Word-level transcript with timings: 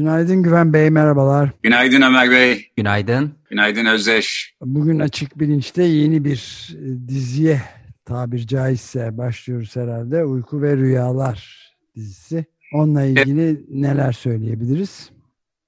Günaydın 0.00 0.42
Güven 0.42 0.72
Bey, 0.72 0.90
merhabalar. 0.90 1.50
Günaydın 1.62 2.02
Ömer 2.02 2.30
Bey. 2.30 2.70
Günaydın. 2.76 3.32
Günaydın 3.50 3.86
Özdeş. 3.86 4.54
Bugün 4.60 4.98
Açık 4.98 5.40
Bilinç'te 5.40 5.82
yeni 5.82 6.24
bir 6.24 6.68
e, 6.74 7.08
diziye 7.08 7.62
tabir 8.04 8.46
caizse 8.46 9.18
başlıyoruz 9.18 9.76
herhalde. 9.76 10.24
Uyku 10.24 10.62
ve 10.62 10.76
Rüyalar 10.76 11.70
dizisi. 11.96 12.44
Onunla 12.74 13.04
ilgili 13.04 13.60
neler 13.70 14.12
söyleyebiliriz? 14.12 15.10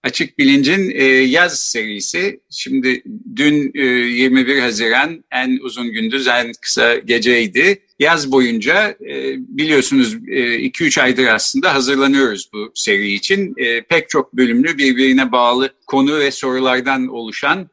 Açık 0.03 0.39
Bilinc'in 0.39 0.91
e, 0.95 1.05
yaz 1.05 1.59
serisi. 1.59 2.41
Şimdi 2.51 3.03
dün 3.37 3.73
e, 3.75 3.85
21 3.85 4.59
Haziran 4.59 5.25
en 5.31 5.59
uzun 5.63 5.93
gündüz 5.93 6.29
en 6.29 6.53
kısa 6.61 6.95
geceydi. 6.95 7.83
Yaz 7.99 8.33
boyunca 8.33 8.91
e, 8.91 9.35
biliyorsunuz 9.39 10.15
2-3 10.15 11.01
e, 11.01 11.03
aydır 11.03 11.27
aslında 11.27 11.75
hazırlanıyoruz 11.75 12.51
bu 12.53 12.73
seri 12.75 13.13
için. 13.13 13.55
E, 13.57 13.83
pek 13.83 14.09
çok 14.09 14.37
bölümlü 14.37 14.79
birbirine 14.79 15.33
bağlı 15.33 15.71
konu 15.87 16.19
ve 16.19 16.31
sorulardan 16.31 17.09
oluşan 17.09 17.61
e, 17.61 17.67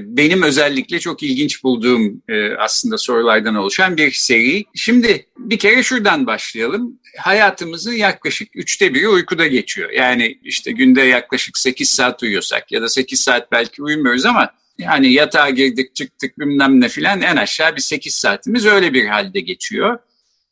benim 0.00 0.42
özellikle 0.42 1.00
çok 1.00 1.22
ilginç 1.22 1.64
bulduğum 1.64 2.22
e, 2.28 2.54
aslında 2.54 2.98
sorulardan 2.98 3.54
oluşan 3.54 3.96
bir 3.96 4.12
seri. 4.12 4.64
Şimdi 4.74 5.26
bir 5.38 5.58
kere 5.58 5.82
şuradan 5.82 6.26
başlayalım. 6.26 7.00
Hayatımızın 7.18 7.92
yaklaşık 7.92 8.56
üçte 8.56 8.94
biri 8.94 9.08
uykuda 9.08 9.46
geçiyor. 9.46 9.90
Yani 9.90 10.38
işte 10.44 10.72
günde 10.72 11.02
yaklaşık 11.02 11.58
8 11.58 11.90
saat 11.90 12.22
uyuyorsak 12.22 12.72
ya 12.72 12.82
da 12.82 12.88
8 12.88 13.20
saat 13.20 13.52
belki 13.52 13.82
uyumuyoruz 13.82 14.26
ama 14.26 14.50
yani 14.78 15.12
yatağa 15.12 15.50
girdik 15.50 15.94
çıktık 15.94 16.38
bilmem 16.38 16.80
ne 16.80 16.88
filan 16.88 17.22
en 17.22 17.36
aşağı 17.36 17.76
bir 17.76 17.80
8 17.80 18.14
saatimiz 18.14 18.66
öyle 18.66 18.94
bir 18.94 19.06
halde 19.06 19.40
geçiyor. 19.40 19.98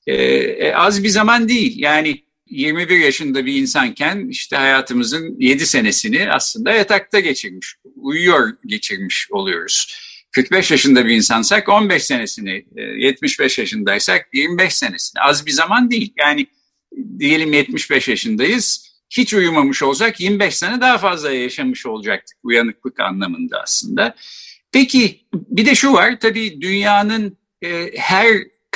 Ee, 0.07 0.73
az 0.73 1.05
bir 1.05 1.09
zaman 1.09 1.49
değil 1.49 1.75
yani 1.79 2.23
21 2.51 2.99
yaşında 2.99 3.47
bir 3.47 3.55
insanken 3.55 4.29
işte 4.29 4.57
hayatımızın 4.57 5.37
7 5.41 5.67
senesini 5.67 6.31
aslında 6.31 6.73
yatakta 6.73 7.21
geçirmiş, 7.21 7.75
uyuyor 7.97 8.53
geçirmiş 8.67 9.29
oluyoruz. 9.31 10.03
45 10.33 10.71
yaşında 10.71 11.07
bir 11.07 11.15
insansak 11.15 11.69
15 11.69 12.05
senesini, 12.05 12.67
75 12.77 13.59
e, 13.59 13.63
yaşındaysak 13.63 14.29
25 14.35 14.75
senesini. 14.75 15.21
Az 15.23 15.47
bir 15.47 15.51
zaman 15.51 15.91
değil. 15.91 16.13
Yani 16.19 16.47
diyelim 17.19 17.53
75 17.53 18.09
yaşındayız. 18.09 18.87
Hiç 19.11 19.35
uyumamış 19.35 19.83
olsak 19.83 20.21
25 20.21 20.57
sene 20.57 20.81
daha 20.81 20.99
fazla 20.99 21.33
yaşamış 21.33 21.87
olacaktık 21.87 22.37
uyanıklık 22.43 23.01
anlamında 23.01 23.63
aslında. 23.63 24.15
Peki 24.73 25.21
bir 25.33 25.67
de 25.67 25.75
şu 25.75 25.93
var 25.93 26.21
tabii 26.21 26.61
dünyanın 26.61 27.39
e, 27.63 27.91
her 27.97 28.27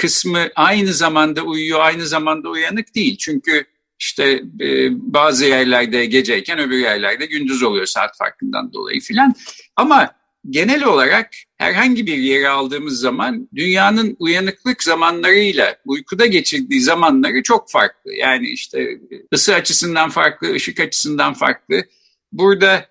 kısmı 0.01 0.49
aynı 0.55 0.93
zamanda 0.93 1.43
uyuyor, 1.43 1.81
aynı 1.81 2.07
zamanda 2.07 2.49
uyanık 2.49 2.95
değil. 2.95 3.17
Çünkü 3.17 3.65
işte 3.99 4.43
e, 4.61 4.89
bazı 4.91 5.45
yerlerde 5.45 6.07
geceyken 6.07 6.59
öbür 6.59 6.79
yerlerde 6.79 7.27
gündüz 7.27 7.63
oluyor 7.63 7.87
saat 7.87 8.17
farkından 8.19 8.73
dolayı 8.73 9.01
filan. 9.01 9.35
Ama 9.77 10.15
genel 10.51 10.85
olarak 10.85 11.31
herhangi 11.57 12.07
bir 12.07 12.17
yere 12.17 12.49
aldığımız 12.49 13.01
zaman 13.01 13.49
dünyanın 13.55 14.17
uyanıklık 14.19 14.83
zamanlarıyla 14.83 15.77
uykuda 15.85 16.27
geçirdiği 16.27 16.81
zamanları 16.81 17.43
çok 17.43 17.71
farklı. 17.71 18.15
Yani 18.15 18.49
işte 18.49 19.01
ısı 19.35 19.55
açısından 19.55 20.11
farklı, 20.11 20.53
ışık 20.53 20.81
açısından 20.81 21.35
farklı. 21.35 21.85
Burada 22.33 22.87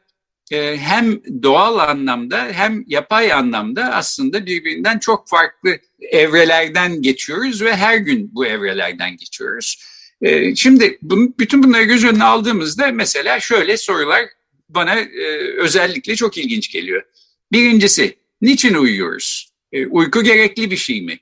e, 0.51 0.77
hem 0.77 1.21
doğal 1.43 1.77
anlamda 1.77 2.47
hem 2.51 2.83
yapay 2.87 3.33
anlamda 3.33 3.83
aslında 3.83 4.45
birbirinden 4.45 4.99
çok 4.99 5.29
farklı 5.29 5.77
evrelerden 6.01 7.01
geçiyoruz 7.01 7.61
ve 7.61 7.75
her 7.75 7.97
gün 7.97 8.35
bu 8.35 8.45
evrelerden 8.45 9.17
geçiyoruz. 9.17 9.83
E, 10.21 10.55
şimdi 10.55 10.99
bütün 11.39 11.63
bunları 11.63 11.83
göz 11.83 12.05
önüne 12.05 12.23
aldığımızda 12.23 12.91
mesela 12.91 13.39
şöyle 13.39 13.77
sorular 13.77 14.25
bana 14.69 14.95
e, 14.99 15.53
özellikle 15.57 16.15
çok 16.15 16.37
ilginç 16.37 16.71
geliyor. 16.71 17.03
Birincisi, 17.51 18.17
niçin 18.41 18.73
uyuyoruz? 18.73 19.53
E, 19.71 19.85
uyku 19.87 20.23
gerekli 20.23 20.71
bir 20.71 20.77
şey 20.77 21.01
mi? 21.01 21.19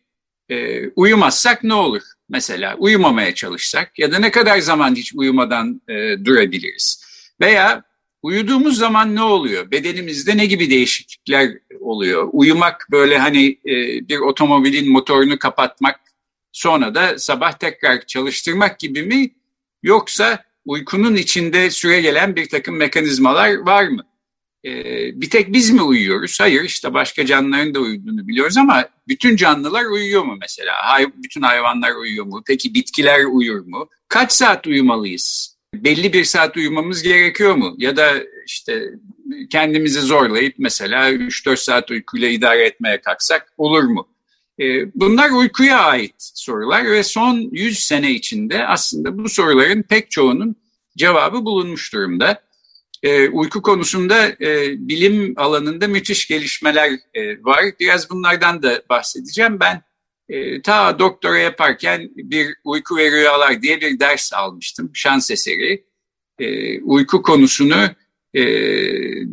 E, 0.49 0.87
uyumazsak 0.87 1.63
ne 1.63 1.73
olur? 1.73 2.01
Mesela 2.29 2.75
uyumamaya 2.77 3.35
çalışsak 3.35 3.99
ya 3.99 4.11
da 4.11 4.19
ne 4.19 4.31
kadar 4.31 4.59
zaman 4.59 4.95
hiç 4.95 5.13
uyumadan 5.15 5.81
durabiliriz? 6.25 7.03
Veya 7.41 7.83
uyuduğumuz 8.23 8.77
zaman 8.77 9.15
ne 9.15 9.21
oluyor? 9.21 9.71
Bedenimizde 9.71 10.37
ne 10.37 10.45
gibi 10.45 10.69
değişiklikler 10.69 11.51
oluyor? 11.79 12.29
Uyumak 12.31 12.87
böyle 12.91 13.17
hani 13.17 13.47
e, 13.47 13.73
bir 14.09 14.17
otomobilin 14.17 14.91
motorunu 14.91 15.39
kapatmak 15.39 15.99
sonra 16.51 16.95
da 16.95 17.19
sabah 17.19 17.51
tekrar 17.51 18.05
çalıştırmak 18.05 18.79
gibi 18.79 19.03
mi? 19.03 19.29
Yoksa 19.83 20.43
uykunun 20.65 21.15
içinde 21.15 21.69
süre 21.69 22.01
gelen 22.01 22.35
bir 22.35 22.49
takım 22.49 22.75
mekanizmalar 22.75 23.57
var 23.57 23.87
mı? 23.87 24.03
Ee, 24.65 25.21
bir 25.21 25.29
tek 25.29 25.53
biz 25.53 25.71
mi 25.71 25.81
uyuyoruz? 25.81 26.39
Hayır 26.39 26.63
işte 26.63 26.93
başka 26.93 27.25
canlıların 27.25 27.73
da 27.73 27.79
uyuduğunu 27.79 28.27
biliyoruz 28.27 28.57
ama 28.57 28.89
bütün 29.07 29.35
canlılar 29.35 29.85
uyuyor 29.85 30.23
mu 30.23 30.37
mesela? 30.41 30.73
Hay 30.75 31.07
bütün 31.15 31.41
hayvanlar 31.41 31.95
uyuyor 31.95 32.25
mu? 32.25 32.43
Peki 32.47 32.73
bitkiler 32.73 33.25
uyur 33.25 33.65
mu? 33.65 33.89
Kaç 34.07 34.31
saat 34.31 34.67
uyumalıyız? 34.67 35.56
Belli 35.73 36.13
bir 36.13 36.23
saat 36.23 36.57
uyumamız 36.57 37.03
gerekiyor 37.03 37.55
mu? 37.55 37.75
Ya 37.77 37.97
da 37.97 38.13
işte 38.45 38.83
kendimizi 39.49 39.99
zorlayıp 39.99 40.55
mesela 40.57 41.11
3-4 41.11 41.57
saat 41.57 41.91
uykuyla 41.91 42.29
idare 42.29 42.65
etmeye 42.65 43.01
kalksak 43.01 43.53
olur 43.57 43.83
mu? 43.83 44.07
Ee, 44.59 44.63
bunlar 44.95 45.29
uykuya 45.29 45.79
ait 45.79 46.15
sorular 46.17 46.85
ve 46.91 47.03
son 47.03 47.49
100 47.51 47.79
sene 47.79 48.11
içinde 48.11 48.67
aslında 48.67 49.17
bu 49.17 49.29
soruların 49.29 49.81
pek 49.81 50.11
çoğunun 50.11 50.55
cevabı 50.97 51.45
bulunmuş 51.45 51.93
durumda 51.93 52.41
e, 53.03 53.29
uyku 53.29 53.61
konusunda 53.61 54.27
e, 54.29 54.73
bilim 54.87 55.33
alanında 55.37 55.87
müthiş 55.87 56.27
gelişmeler 56.27 56.91
e, 57.13 57.43
var. 57.43 57.65
Biraz 57.79 58.09
bunlardan 58.09 58.63
da 58.63 58.83
bahsedeceğim. 58.89 59.59
Ben 59.59 59.81
e, 60.29 60.61
ta 60.61 60.99
doktora 60.99 61.39
yaparken 61.39 62.09
bir 62.15 62.55
uyku 62.63 62.97
ve 62.97 63.11
rüyalar 63.11 63.61
diye 63.61 63.81
bir 63.81 63.99
ders 63.99 64.33
almıştım. 64.33 64.91
Şans 64.93 65.31
eseri. 65.31 65.83
E, 66.39 66.79
uyku 66.81 67.21
konusunu 67.21 67.89
e, 68.33 68.43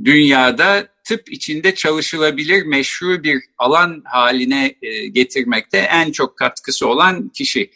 dünyada 0.05 0.88
tıp 1.05 1.32
içinde 1.32 1.75
çalışılabilir 1.75 2.66
meşru 2.66 3.22
bir 3.22 3.43
alan 3.59 4.03
haline 4.05 4.75
e, 4.82 5.06
getirmekte 5.06 5.78
en 5.78 6.12
çok 6.12 6.38
katkısı 6.38 6.88
olan 6.88 7.28
kişi. 7.28 7.71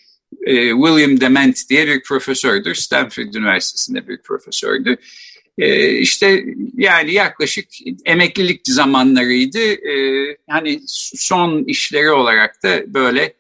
E, 0.47 0.71
William 0.71 1.21
Dement 1.21 1.69
diye 1.71 1.87
bir 1.87 2.03
profesördür. 2.03 2.75
Stanford 2.75 3.35
Üniversitesi'nde 3.35 4.09
bir 4.09 4.23
profesördü. 4.23 4.97
E, 5.59 5.91
işte 5.99 6.45
yani 6.77 7.13
yaklaşık 7.13 7.69
emeklilik 8.05 8.61
zamanlarıydı. 8.65 9.59
Hani 10.51 10.81
son 10.87 11.65
işleri 11.65 12.11
olarak 12.11 12.63
da 12.63 12.95
böyle 12.95 13.35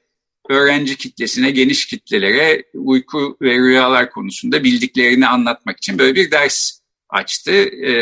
öğrenci 0.48 0.96
kitlesine, 0.96 1.50
geniş 1.50 1.86
kitlelere 1.86 2.64
uyku 2.74 3.36
ve 3.42 3.58
rüyalar 3.58 4.10
konusunda 4.10 4.64
bildiklerini 4.64 5.26
anlatmak 5.26 5.78
için 5.78 5.98
böyle 5.98 6.14
bir 6.14 6.30
ders 6.30 6.80
açtı. 7.08 7.52
E, 7.86 7.92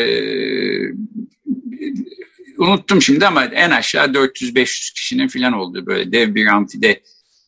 unuttum 2.57 3.01
şimdi 3.01 3.27
ama 3.27 3.45
en 3.45 3.71
aşağı 3.71 4.05
400-500 4.05 4.93
kişinin 4.93 5.27
falan 5.27 5.53
olduğu 5.53 5.85
böyle 5.85 6.11
dev 6.11 6.35
bir 6.35 6.45
amfide 6.47 7.01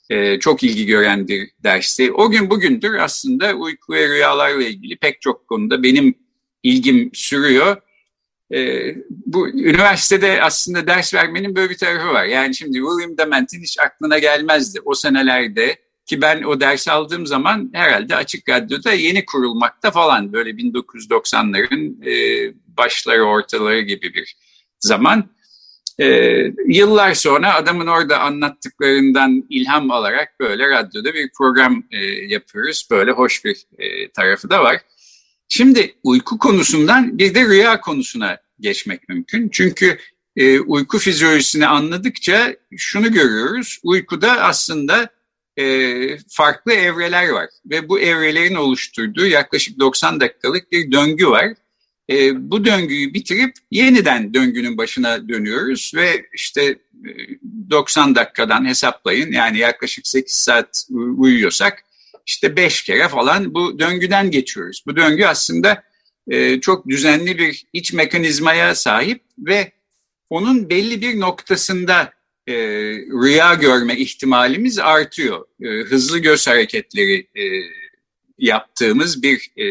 e, 0.09 0.39
çok 0.39 0.63
ilgi 0.63 0.85
gören 0.85 1.27
bir 1.27 1.49
dersti. 1.63 2.11
O 2.11 2.31
gün 2.31 2.49
bugündür 2.49 2.93
aslında 2.93 3.53
uyku 3.53 3.93
ve 3.93 4.09
rüyalarla 4.09 4.63
ilgili 4.63 4.97
pek 4.97 5.21
çok 5.21 5.47
konuda 5.47 5.83
benim 5.83 6.15
ilgim 6.63 7.11
sürüyor. 7.13 7.77
E, 8.53 8.95
bu 9.09 9.49
üniversitede 9.49 10.43
aslında 10.43 10.87
ders 10.87 11.13
vermenin 11.13 11.55
böyle 11.55 11.69
bir 11.69 11.77
tarafı 11.77 12.07
var. 12.07 12.25
Yani 12.25 12.55
şimdi 12.55 12.73
William 12.73 13.17
Dement'in 13.17 13.61
hiç 13.61 13.79
aklına 13.79 14.19
gelmezdi 14.19 14.79
o 14.85 14.93
senelerde 14.93 15.77
ki 16.05 16.21
ben 16.21 16.43
o 16.43 16.59
ders 16.59 16.87
aldığım 16.87 17.25
zaman 17.27 17.69
herhalde 17.73 18.15
Açık 18.15 18.49
Radyo'da 18.49 18.93
yeni 18.93 19.25
kurulmakta 19.25 19.91
falan 19.91 20.33
böyle 20.33 20.49
1990'ların 20.49 22.09
e, 22.09 22.53
başları 22.67 23.23
ortaları 23.23 23.81
gibi 23.81 24.13
bir 24.13 24.35
zaman. 24.79 25.29
E, 25.99 26.05
yıllar 26.67 27.13
sonra 27.13 27.55
adamın 27.55 27.87
orada 27.87 28.19
anlattıklarından 28.19 29.45
ilham 29.49 29.91
alarak 29.91 30.39
böyle 30.39 30.69
radyoda 30.69 31.13
bir 31.13 31.29
program 31.37 31.83
e, 31.91 32.05
yapıyoruz. 32.05 32.87
Böyle 32.91 33.11
hoş 33.11 33.45
bir 33.45 33.65
e, 33.77 34.11
tarafı 34.11 34.49
da 34.49 34.63
var. 34.63 34.81
Şimdi 35.49 35.95
uyku 36.03 36.37
konusundan 36.37 37.17
bir 37.17 37.35
de 37.35 37.45
rüya 37.45 37.81
konusuna 37.81 38.37
geçmek 38.59 39.09
mümkün. 39.09 39.49
Çünkü 39.49 39.97
e, 40.35 40.59
uyku 40.59 40.97
fizyolojisini 40.97 41.67
anladıkça 41.67 42.55
şunu 42.77 43.11
görüyoruz. 43.11 43.79
Uykuda 43.83 44.41
aslında 44.41 45.09
e, 45.57 45.65
farklı 46.29 46.73
evreler 46.73 47.29
var 47.29 47.49
ve 47.65 47.89
bu 47.89 47.99
evrelerin 47.99 48.55
oluşturduğu 48.55 49.25
yaklaşık 49.25 49.79
90 49.79 50.19
dakikalık 50.19 50.71
bir 50.71 50.91
döngü 50.91 51.27
var. 51.27 51.53
E, 52.09 52.49
bu 52.51 52.65
döngüyü 52.65 53.13
bitirip 53.13 53.53
yeniden 53.71 54.33
döngünün 54.33 54.77
başına 54.77 55.29
dönüyoruz 55.29 55.91
ve 55.95 56.25
işte 56.33 56.79
90 57.69 58.15
dakikadan 58.15 58.65
hesaplayın 58.65 59.31
yani 59.31 59.57
yaklaşık 59.57 60.07
8 60.07 60.35
saat 60.35 60.87
uyuyorsak 61.17 61.83
işte 62.29 62.55
5 62.55 62.83
kere 62.83 63.07
falan 63.07 63.53
bu 63.53 63.79
döngüden 63.79 64.31
geçiyoruz. 64.31 64.83
Bu 64.87 64.95
döngü 64.95 65.25
aslında 65.25 65.83
e, 66.27 66.61
çok 66.61 66.89
düzenli 66.89 67.37
bir 67.37 67.65
iç 67.73 67.93
mekanizmaya 67.93 68.75
sahip 68.75 69.21
ve 69.37 69.71
onun 70.29 70.69
belli 70.69 71.01
bir 71.01 71.19
noktasında 71.19 72.13
e, 72.47 72.53
rüya 73.23 73.53
görme 73.53 73.97
ihtimalimiz 73.97 74.79
artıyor. 74.79 75.45
E, 75.61 75.67
hızlı 75.67 76.19
göz 76.19 76.47
hareketleri 76.47 77.27
e, 77.35 77.43
yaptığımız 78.37 79.23
bir 79.23 79.51
e, 79.57 79.65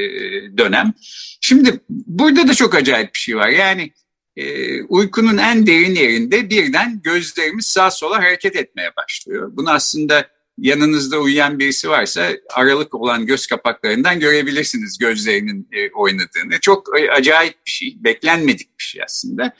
dönem. 0.58 0.94
Şimdi 1.40 1.80
burada 1.88 2.48
da 2.48 2.54
çok 2.54 2.74
acayip 2.74 3.14
bir 3.14 3.18
şey 3.18 3.36
var. 3.36 3.48
Yani 3.48 3.92
e, 4.36 4.82
uykunun 4.82 5.38
en 5.38 5.66
derin 5.66 5.94
yerinde 5.94 6.50
birden 6.50 7.00
gözlerimiz 7.02 7.66
sağa 7.66 7.90
sola 7.90 8.18
hareket 8.18 8.56
etmeye 8.56 8.90
başlıyor. 8.96 9.50
Bunu 9.52 9.70
aslında 9.70 10.37
yanınızda 10.58 11.18
uyuyan 11.18 11.58
birisi 11.58 11.88
varsa 11.88 12.30
aralık 12.54 12.94
olan 12.94 13.26
göz 13.26 13.46
kapaklarından 13.46 14.20
görebilirsiniz 14.20 14.98
gözlerinin 14.98 15.68
e, 15.72 15.90
oynadığını. 15.90 16.60
Çok 16.60 17.00
e, 17.00 17.10
acayip 17.10 17.54
bir 17.66 17.70
şey, 17.70 17.96
beklenmedik 18.00 18.78
bir 18.78 18.84
şey 18.84 19.02
aslında. 19.04 19.54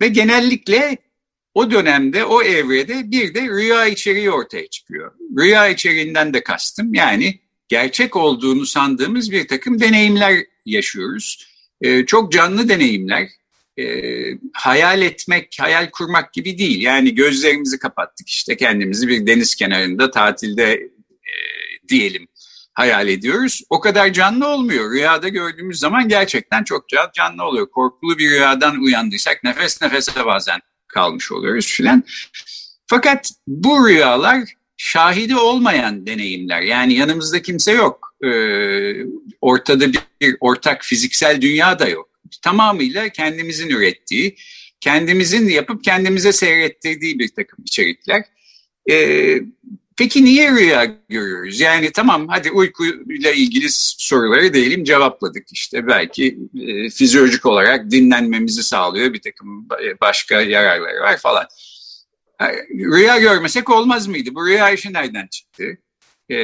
Ve 0.00 0.08
genellikle 0.08 0.98
o 1.54 1.70
dönemde, 1.70 2.24
o 2.24 2.42
evrede 2.42 3.10
bir 3.10 3.34
de 3.34 3.42
rüya 3.48 3.86
içeriği 3.86 4.30
ortaya 4.30 4.66
çıkıyor. 4.66 5.12
Rüya 5.38 5.68
içeriğinden 5.68 6.34
de 6.34 6.42
kastım 6.42 6.94
yani 6.94 7.40
gerçek 7.68 8.16
olduğunu 8.16 8.66
sandığımız 8.66 9.30
bir 9.30 9.48
takım 9.48 9.80
deneyimler 9.80 10.38
yaşıyoruz. 10.66 11.54
Ee, 11.80 12.06
çok 12.06 12.32
canlı 12.32 12.68
deneyimler. 12.68 13.28
Ee, 13.78 14.38
hayal 14.52 15.02
etmek, 15.02 15.56
hayal 15.60 15.90
kurmak 15.90 16.32
gibi 16.32 16.58
değil. 16.58 16.82
Yani 16.82 17.14
gözlerimizi 17.14 17.78
kapattık 17.78 18.28
işte 18.28 18.56
kendimizi 18.56 19.08
bir 19.08 19.26
deniz 19.26 19.54
kenarında 19.54 20.10
tatilde 20.10 20.72
e, 20.72 21.34
diyelim 21.88 22.28
hayal 22.74 23.08
ediyoruz. 23.08 23.62
O 23.70 23.80
kadar 23.80 24.12
canlı 24.12 24.46
olmuyor. 24.46 24.92
Rüyada 24.92 25.28
gördüğümüz 25.28 25.78
zaman 25.78 26.08
gerçekten 26.08 26.64
çok 26.64 26.84
canlı 27.14 27.44
oluyor. 27.44 27.70
Korkulu 27.70 28.18
bir 28.18 28.30
rüyadan 28.30 28.82
uyandıysak 28.82 29.44
nefes 29.44 29.82
nefese 29.82 30.26
bazen 30.26 30.60
kalmış 30.88 31.32
oluyoruz 31.32 31.66
filan. 31.66 32.04
Fakat 32.86 33.30
bu 33.46 33.88
rüyalar 33.88 34.40
şahidi 34.76 35.36
olmayan 35.36 36.06
deneyimler. 36.06 36.62
Yani 36.62 36.94
yanımızda 36.94 37.42
kimse 37.42 37.72
yok. 37.72 38.14
Ee, 38.24 39.06
ortada 39.40 39.92
bir, 39.92 40.00
bir 40.20 40.36
ortak 40.40 40.84
fiziksel 40.84 41.40
dünya 41.40 41.78
da 41.78 41.88
yok. 41.88 42.08
Tamamıyla 42.42 43.08
kendimizin 43.08 43.68
ürettiği, 43.68 44.36
kendimizin 44.80 45.48
yapıp 45.48 45.84
kendimize 45.84 46.32
seyrettirdiği 46.32 47.18
bir 47.18 47.28
takım 47.28 47.64
içerikler. 47.64 48.24
Ee, 48.90 49.40
peki 49.96 50.24
niye 50.24 50.50
rüya 50.50 50.84
görüyoruz? 51.08 51.60
Yani 51.60 51.92
tamam 51.92 52.28
hadi 52.28 52.50
uykuyla 52.50 53.32
ilgili 53.32 53.66
soruları 53.70 54.54
diyelim 54.54 54.84
cevapladık. 54.84 55.52
İşte 55.52 55.86
belki 55.86 56.38
e, 56.60 56.90
fizyolojik 56.90 57.46
olarak 57.46 57.90
dinlenmemizi 57.90 58.62
sağlıyor 58.62 59.12
bir 59.12 59.22
takım 59.22 59.68
başka 60.00 60.40
yararları 60.40 61.00
var 61.00 61.16
falan. 61.16 61.46
Rüya 62.70 63.18
görmesek 63.18 63.70
olmaz 63.70 64.06
mıydı? 64.06 64.30
Bu 64.34 64.46
rüya 64.46 64.70
işi 64.70 64.92
nereden 64.92 65.26
çıktı? 65.26 65.78
Ee, 66.28 66.36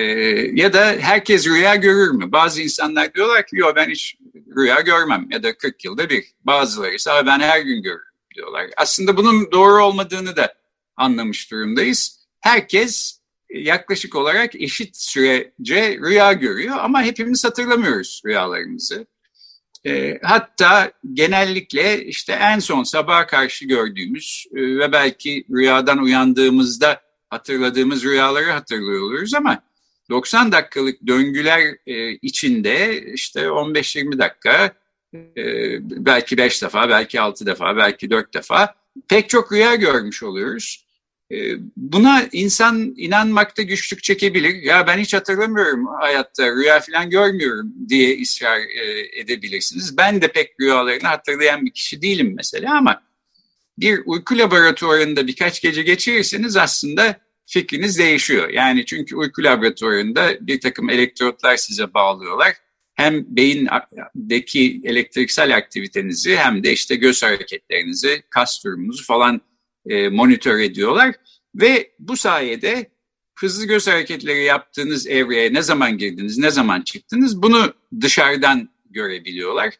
ya 0.55 0.73
da 0.73 0.97
herkes 1.01 1.47
rüya 1.47 1.75
görür 1.75 2.11
mü? 2.11 2.33
Bazı 2.33 2.63
insanlar 2.63 3.15
diyorlar 3.15 3.47
ki 3.47 3.57
yok 3.57 3.77
ben 3.77 3.91
hiç 3.91 4.17
rüya 4.57 4.81
görmem 4.81 5.27
ya 5.31 5.43
da 5.43 5.59
40 5.59 5.85
yılda 5.85 6.11
bir. 6.11 6.25
Bazıları 6.45 6.95
ise 6.95 7.11
ben 7.27 7.41
her 7.41 7.61
gün 7.61 7.83
görürüm 7.83 8.05
diyorlar. 8.35 8.71
Aslında 8.77 9.17
bunun 9.17 9.53
doğru 9.53 9.85
olmadığını 9.85 10.37
da 10.37 10.55
anlamış 10.97 11.51
durumdayız. 11.51 12.21
Herkes 12.41 13.21
yaklaşık 13.51 14.17
olarak 14.17 14.55
eşit 14.55 14.97
sürece 14.97 15.99
rüya 15.99 16.33
görüyor 16.33 16.77
ama 16.79 17.03
hepimiz 17.03 17.45
hatırlamıyoruz 17.45 18.23
rüyalarımızı. 18.27 19.07
E, 19.87 20.19
hatta 20.23 20.93
genellikle 21.13 22.05
işte 22.05 22.33
en 22.33 22.59
son 22.59 22.83
sabah 22.83 23.27
karşı 23.27 23.65
gördüğümüz 23.65 24.47
e, 24.55 24.61
ve 24.79 24.93
belki 24.93 25.45
rüyadan 25.51 25.99
uyandığımızda 25.99 27.01
hatırladığımız 27.31 28.05
rüyaları 28.05 28.51
hatırlıyoruz 28.51 29.35
ama 29.35 29.63
90 30.11 30.53
dakikalık 30.53 31.07
döngüler 31.07 31.77
e, 31.87 32.11
içinde 32.13 33.03
işte 33.03 33.41
15-20 33.41 34.19
dakika 34.19 34.73
e, 35.15 35.43
belki 35.81 36.37
5 36.37 36.63
defa, 36.63 36.89
belki 36.89 37.21
6 37.21 37.47
defa, 37.47 37.77
belki 37.77 38.11
4 38.11 38.35
defa 38.35 38.75
pek 39.09 39.29
çok 39.29 39.53
rüya 39.53 39.75
görmüş 39.75 40.23
oluyoruz. 40.23 40.87
Ee, 41.33 41.55
buna 41.77 42.29
insan 42.33 42.95
inanmakta 42.97 43.63
güçlük 43.63 44.03
çekebilir. 44.03 44.55
Ya 44.55 44.87
ben 44.87 44.99
hiç 44.99 45.15
hatırlamıyorum 45.15 45.87
hayatta 45.87 46.51
rüya 46.51 46.81
falan 46.81 47.11
görmüyorum 47.11 47.73
diye 47.89 48.23
ısrar 48.23 48.59
e, 48.59 49.21
edebilirsiniz. 49.21 49.97
Ben 49.97 50.23
de 50.23 50.33
pek 50.33 50.61
rüyalarını 50.61 51.09
hatırlayan 51.09 51.67
bir 51.67 51.71
kişi 51.71 52.03
değilim 52.03 52.33
mesela 52.37 52.77
ama 52.77 53.03
bir 53.79 54.03
uyku 54.07 54.39
laboratuvarında 54.39 55.27
birkaç 55.27 55.63
gece 55.63 55.83
geçirirseniz 55.83 56.57
aslında 56.57 57.17
fikriniz 57.51 57.99
değişiyor. 57.99 58.49
Yani 58.49 58.87
çünkü 58.87 59.17
uyku 59.17 59.45
laboratuvarında 59.45 60.31
bir 60.41 60.61
takım 60.61 60.91
elektrotlar 60.91 61.57
size 61.57 61.95
bağlıyorlar. 61.95 62.57
Hem 62.95 63.25
beyindeki 63.37 64.81
elektriksel 64.85 65.57
aktivitenizi 65.57 66.37
hem 66.37 66.65
de 66.65 66.73
işte 66.73 66.97
göz 66.97 67.23
hareketlerinizi, 67.23 68.23
kas 68.31 68.65
durumunuzu 68.65 69.05
falan 69.05 69.41
e, 69.89 70.09
monitör 70.09 70.59
ediyorlar 70.59 71.15
ve 71.55 71.91
bu 71.99 72.17
sayede 72.17 72.91
hızlı 73.39 73.65
göz 73.65 73.87
hareketleri 73.87 74.45
yaptığınız 74.45 75.07
evreye 75.07 75.53
ne 75.53 75.63
zaman 75.63 75.99
girdiniz, 75.99 76.39
ne 76.39 76.51
zaman 76.51 76.83
çıktınız 76.83 77.43
bunu 77.43 77.75
dışarıdan 78.01 78.69
görebiliyorlar. 78.91 79.75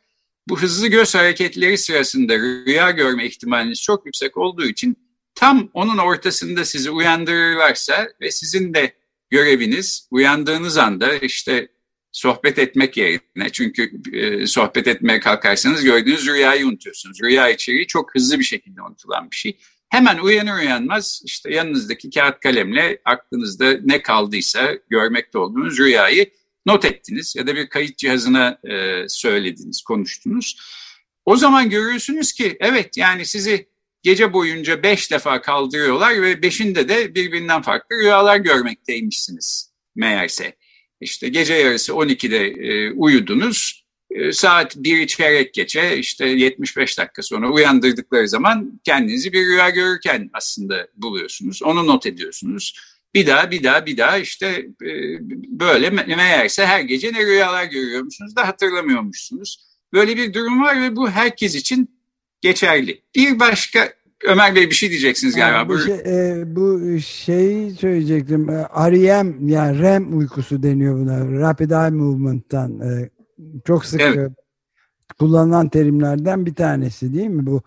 Bu 0.49 0.61
hızlı 0.61 0.89
göz 0.89 1.15
hareketleri 1.15 1.79
sırasında 1.79 2.39
rüya 2.39 2.91
görme 2.91 3.27
ihtimaliniz 3.27 3.83
çok 3.83 4.07
yüksek 4.07 4.37
olduğu 4.37 4.67
için 4.67 4.97
tam 5.41 5.71
onun 5.75 5.99
ortasında 5.99 6.65
sizi 6.65 6.91
uyandırırlarsa 6.91 8.09
ve 8.21 8.31
sizin 8.31 8.75
de 8.75 8.93
göreviniz 9.31 10.09
uyandığınız 10.11 10.79
anda 10.79 11.15
işte 11.15 11.69
sohbet 12.13 12.59
etmek 12.59 12.97
yerine 12.97 13.51
çünkü 13.53 13.91
e, 14.13 14.47
sohbet 14.47 14.89
etmeye 14.89 15.21
kalkarsanız 15.21 15.85
gördüğünüz 15.85 16.27
rüyayı 16.27 16.67
unutuyorsunuz. 16.67 17.23
Rüya 17.23 17.49
içeriği 17.49 17.87
çok 17.87 18.15
hızlı 18.15 18.39
bir 18.39 18.45
şekilde 18.45 18.83
unutulan 18.83 19.31
bir 19.31 19.37
şey. 19.37 19.59
Hemen 19.89 20.19
uyanır 20.19 20.59
uyanmaz 20.59 21.23
işte 21.25 21.55
yanınızdaki 21.55 22.11
kağıt 22.11 22.41
kalemle 22.41 23.01
aklınızda 23.05 23.79
ne 23.85 24.03
kaldıysa 24.03 24.71
görmekte 24.91 25.39
olduğunuz 25.39 25.79
rüyayı 25.79 26.31
not 26.67 26.85
ettiniz 26.85 27.37
ya 27.37 27.47
da 27.47 27.57
bir 27.57 27.69
kayıt 27.69 27.99
cihazına 27.99 28.59
e, 28.65 29.05
söylediniz, 29.09 29.83
konuştunuz. 29.83 30.57
O 31.25 31.37
zaman 31.37 31.71
görüyorsunuz 31.71 32.33
ki 32.33 32.57
evet 32.61 32.97
yani 32.97 33.27
sizi 33.27 33.70
gece 34.03 34.33
boyunca 34.33 34.83
beş 34.83 35.11
defa 35.11 35.43
kaldırıyorlar 35.43 36.23
ve 36.23 36.43
beşinde 36.43 36.89
de 36.89 37.15
birbirinden 37.15 37.63
farklı 37.63 37.97
rüyalar 37.97 38.37
görmekteymişsiniz 38.37 39.73
meğerse. 39.95 40.57
İşte 41.01 41.29
gece 41.29 41.55
yarısı 41.55 41.93
12'de 41.93 42.47
e, 42.47 42.93
uyudunuz, 42.93 43.81
ee, 44.11 44.33
saat 44.33 44.77
bir 44.77 45.07
çeyrek 45.07 45.55
geçe 45.55 45.97
işte 45.97 46.29
75 46.29 46.99
dakika 46.99 47.23
sonra 47.23 47.51
uyandırdıkları 47.51 48.29
zaman 48.29 48.81
kendinizi 48.85 49.33
bir 49.33 49.47
rüya 49.47 49.71
görürken 49.71 50.31
aslında 50.33 50.89
buluyorsunuz. 50.97 51.63
Onu 51.63 51.87
not 51.87 52.07
ediyorsunuz. 52.07 52.81
Bir 53.15 53.27
daha 53.27 53.51
bir 53.51 53.63
daha 53.63 53.87
bir 53.87 53.97
daha 53.97 54.19
işte 54.19 54.47
e, 54.83 54.93
böyle 55.49 55.91
meğerse 55.91 56.67
her 56.67 56.81
gece 56.81 57.13
ne 57.13 57.27
rüyalar 57.27 57.65
görüyormuşsunuz 57.65 58.37
da 58.37 58.49
hatırlamıyormuşsunuz. 58.49 59.67
Böyle 59.93 60.17
bir 60.17 60.35
durum 60.35 60.63
var 60.63 60.83
ve 60.83 60.97
bu 60.97 61.11
herkes 61.11 61.55
için 61.55 62.00
geçerli. 62.41 63.03
Bir 63.17 63.41
başka 63.41 63.89
Ömer 64.25 64.55
Bey 64.55 64.71
bir 64.71 64.75
şey 64.75 64.91
diyeceksiniz 64.91 65.37
galiba. 65.37 65.57
Yani 65.57 65.69
bu, 65.69 65.79
şey, 65.79 65.95
e, 65.95 66.57
bu 66.57 66.99
şey 67.01 67.71
söyleyecektim. 67.71 68.49
REM 68.49 69.49
yani 69.49 69.79
REM 69.79 70.19
uykusu 70.19 70.63
deniyor 70.63 70.99
buna. 70.99 71.41
Rapid 71.41 71.71
Eye 71.71 71.91
Movement'tan 71.91 72.81
e, 72.81 73.11
çok 73.65 73.85
sık 73.85 74.01
evet. 74.01 74.31
kullanılan 75.19 75.69
terimlerden 75.69 76.47
bir 76.47 76.55
tanesi 76.55 77.15
değil 77.15 77.29
mi 77.29 77.47
bu? 77.47 77.63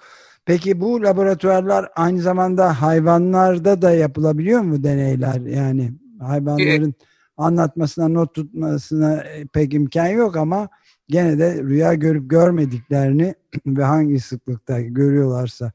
Peki 0.45 0.79
bu 0.79 1.03
laboratuvarlar 1.03 1.89
aynı 1.95 2.21
zamanda 2.21 2.81
hayvanlarda 2.81 3.81
da 3.81 3.91
yapılabiliyor 3.91 4.61
mu 4.61 4.83
deneyler? 4.83 5.41
Yani 5.41 5.91
hayvanların 6.19 6.93
anlatmasına, 7.37 8.07
not 8.07 8.33
tutmasına 8.33 9.23
e, 9.23 9.45
pek 9.45 9.73
imkan 9.73 10.07
yok 10.07 10.37
ama 10.37 10.69
gene 11.13 11.39
de 11.39 11.63
rüya 11.63 11.93
görüp 11.93 12.29
görmediklerini 12.29 13.35
ve 13.65 13.83
hangi 13.83 14.19
sıklıkta 14.19 14.81
görüyorlarsa 14.81 15.71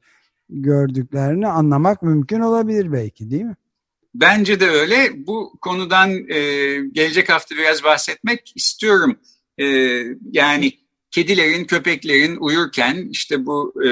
gördüklerini 0.51 1.47
anlamak 1.47 2.03
mümkün 2.03 2.41
olabilir 2.41 2.93
belki 2.93 3.31
değil 3.31 3.45
mi? 3.45 3.57
Bence 4.15 4.61
de 4.61 4.71
öyle. 4.71 5.27
Bu 5.27 5.53
konudan 5.61 6.11
e, 6.11 6.41
gelecek 6.93 7.29
hafta 7.29 7.57
biraz 7.57 7.85
bahsetmek 7.85 8.53
istiyorum. 8.57 9.17
E, 9.59 9.65
yani 10.33 10.73
kedilerin, 11.11 11.65
köpeklerin 11.65 12.37
uyurken 12.37 13.09
işte 13.11 13.47
bu 13.47 13.75
e, 13.85 13.91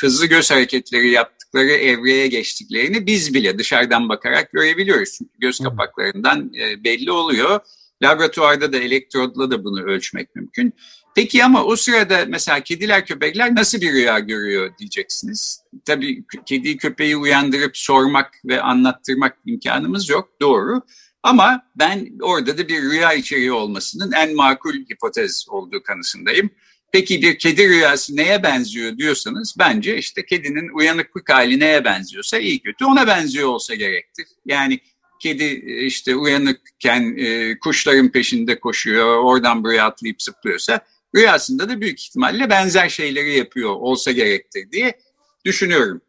hızlı 0.00 0.26
göz 0.26 0.50
hareketleri 0.50 1.10
yaptıkları 1.10 1.70
evreye 1.70 2.26
geçtiklerini 2.26 3.06
biz 3.06 3.34
bile 3.34 3.58
dışarıdan 3.58 4.08
bakarak 4.08 4.52
görebiliyoruz. 4.52 5.12
Çünkü 5.18 5.38
göz 5.38 5.58
kapaklarından 5.58 6.52
e, 6.54 6.84
belli 6.84 7.12
oluyor. 7.12 7.60
Laboratuvarda 8.02 8.72
da 8.72 8.78
elektrodla 8.78 9.50
da 9.50 9.64
bunu 9.64 9.82
ölçmek 9.82 10.36
mümkün. 10.36 10.74
Peki 11.14 11.44
ama 11.44 11.64
o 11.64 11.76
sırada 11.76 12.24
mesela 12.28 12.60
kediler 12.60 13.06
köpekler 13.06 13.54
nasıl 13.54 13.80
bir 13.80 13.92
rüya 13.92 14.18
görüyor 14.18 14.70
diyeceksiniz. 14.78 15.62
Tabii 15.84 16.24
kediyi 16.46 16.76
köpeği 16.76 17.16
uyandırıp 17.16 17.76
sormak 17.76 18.34
ve 18.44 18.62
anlattırmak 18.62 19.36
imkanımız 19.46 20.08
yok 20.08 20.28
doğru. 20.40 20.82
Ama 21.22 21.62
ben 21.76 22.08
orada 22.22 22.58
da 22.58 22.68
bir 22.68 22.82
rüya 22.82 23.12
içeriği 23.12 23.52
olmasının 23.52 24.12
en 24.12 24.34
makul 24.34 24.74
hipotez 24.74 25.46
olduğu 25.48 25.82
kanısındayım. 25.82 26.50
Peki 26.92 27.22
bir 27.22 27.38
kedi 27.38 27.68
rüyası 27.68 28.16
neye 28.16 28.42
benziyor 28.42 28.98
diyorsanız 28.98 29.54
bence 29.58 29.98
işte 29.98 30.26
kedinin 30.26 30.76
uyanıklık 30.76 31.30
hali 31.30 31.60
neye 31.60 31.84
benziyorsa 31.84 32.38
iyi 32.38 32.62
kötü 32.62 32.84
ona 32.84 33.06
benziyor 33.06 33.48
olsa 33.48 33.74
gerektir. 33.74 34.26
Yani 34.44 34.80
kedi 35.20 35.44
işte 35.86 36.16
uyanıkken 36.16 37.16
e, 37.18 37.58
kuşların 37.58 38.08
peşinde 38.08 38.60
koşuyor 38.60 39.24
oradan 39.24 39.64
buraya 39.64 39.86
atlayıp 39.86 40.22
zıplıyorsa 40.22 40.80
rüyasında 41.14 41.68
da 41.68 41.80
büyük 41.80 42.00
ihtimalle 42.00 42.50
benzer 42.50 42.88
şeyleri 42.88 43.38
yapıyor 43.38 43.70
olsa 43.70 44.12
gerektir 44.12 44.70
diye 44.72 44.98
düşünüyorum. 45.44 46.00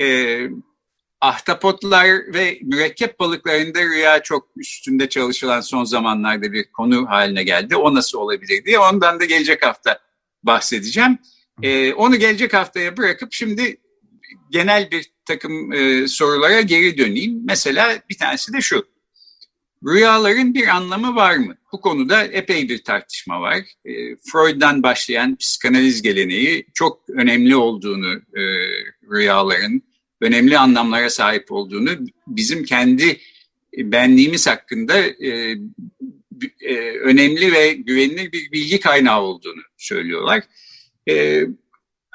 E, 0.00 0.38
ahtapotlar 1.20 2.34
ve 2.34 2.58
mürekkep 2.62 3.20
balıklarında 3.20 3.82
rüya 3.82 4.22
çok 4.22 4.48
üstünde 4.56 5.08
çalışılan 5.08 5.60
son 5.60 5.84
zamanlarda 5.84 6.52
bir 6.52 6.72
konu 6.72 7.06
haline 7.08 7.42
geldi. 7.42 7.76
O 7.76 7.94
nasıl 7.94 8.18
olabilir 8.18 8.64
diye 8.64 8.78
ondan 8.78 9.20
da 9.20 9.24
gelecek 9.24 9.66
hafta 9.66 9.98
bahsedeceğim. 10.42 11.18
E, 11.62 11.92
onu 11.92 12.16
gelecek 12.16 12.54
haftaya 12.54 12.96
bırakıp 12.96 13.32
şimdi 13.32 13.76
genel 14.50 14.90
bir 14.90 15.11
takım 15.24 15.72
e, 15.72 16.08
sorulara 16.08 16.60
geri 16.60 16.98
döneyim. 16.98 17.40
Mesela 17.44 18.02
bir 18.10 18.16
tanesi 18.18 18.52
de 18.52 18.60
şu. 18.60 18.86
Rüyaların 19.86 20.54
bir 20.54 20.66
anlamı 20.66 21.14
var 21.16 21.36
mı? 21.36 21.56
Bu 21.72 21.80
konuda 21.80 22.24
epey 22.24 22.68
bir 22.68 22.84
tartışma 22.84 23.40
var. 23.40 23.58
E, 23.84 23.92
Freud'dan 24.16 24.82
başlayan 24.82 25.36
psikanaliz 25.36 26.02
geleneği 26.02 26.66
çok 26.74 27.02
önemli 27.08 27.56
olduğunu 27.56 28.14
e, 28.14 28.42
rüyaların, 29.10 29.82
önemli 30.20 30.58
anlamlara 30.58 31.10
sahip 31.10 31.52
olduğunu, 31.52 31.90
bizim 32.26 32.64
kendi 32.64 33.20
benliğimiz 33.76 34.46
hakkında 34.46 34.98
e, 34.98 35.56
e, 36.60 36.76
önemli 36.98 37.52
ve 37.52 37.72
güvenilir 37.72 38.32
bir 38.32 38.52
bilgi 38.52 38.80
kaynağı 38.80 39.20
olduğunu 39.20 39.62
söylüyorlar. 39.76 40.42
E, 41.08 41.44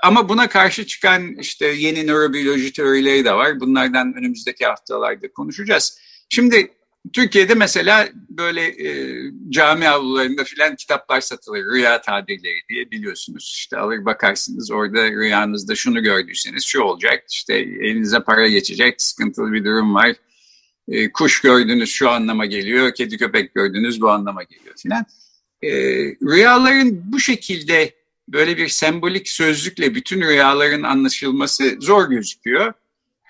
ama 0.04 0.30
buna 0.30 0.50
karşı 0.50 0.86
çıkan 0.86 1.36
işte 1.36 1.66
yeni 1.66 2.08
nörobiyoloji 2.08 2.74
teorileri 2.74 3.26
de 3.26 3.34
var. 3.34 3.60
Bunlardan 3.60 4.14
önümüzdeki 4.14 4.66
haftalarda 4.66 5.32
konuşacağız. 5.34 6.00
Şimdi 6.30 6.72
Türkiye'de 7.14 7.54
mesela 7.54 8.10
böyle 8.30 8.62
e, 8.62 9.18
cami 9.50 9.90
avlularında 9.90 10.44
filan 10.44 10.76
kitaplar 10.76 11.22
satılır. 11.22 11.66
Rüya 11.66 12.02
tabirleri 12.02 12.60
diye 12.70 12.92
biliyorsunuz. 12.92 13.54
İşte 13.58 13.78
alır 13.78 14.06
bakarsınız 14.06 14.72
orada 14.72 15.12
rüyanızda 15.12 15.76
şunu 15.76 16.04
gördüyseniz 16.04 16.66
şu 16.66 16.82
olacak. 16.82 17.24
İşte 17.30 17.54
elinize 17.56 18.20
para 18.20 18.48
geçecek, 18.48 19.02
sıkıntılı 19.02 19.52
bir 19.52 19.66
durum 19.66 19.96
var. 19.96 20.16
E, 20.88 21.12
kuş 21.12 21.42
gördünüz 21.42 21.90
şu 21.90 22.10
anlama 22.10 22.46
geliyor, 22.46 22.94
kedi 22.94 23.18
köpek 23.18 23.54
gördünüz 23.54 24.02
bu 24.02 24.10
anlama 24.10 24.44
geliyor 24.44 24.76
filan. 24.78 25.06
E, 25.62 25.72
rüyaların 26.32 27.12
bu 27.12 27.20
şekilde 27.20 27.97
böyle 28.28 28.58
bir 28.58 28.68
sembolik 28.68 29.30
sözlükle 29.30 29.96
bütün 29.96 30.22
rüyaların 30.22 30.84
anlaşılması 30.84 31.78
zor 31.80 32.10
gözüküyor. 32.10 32.74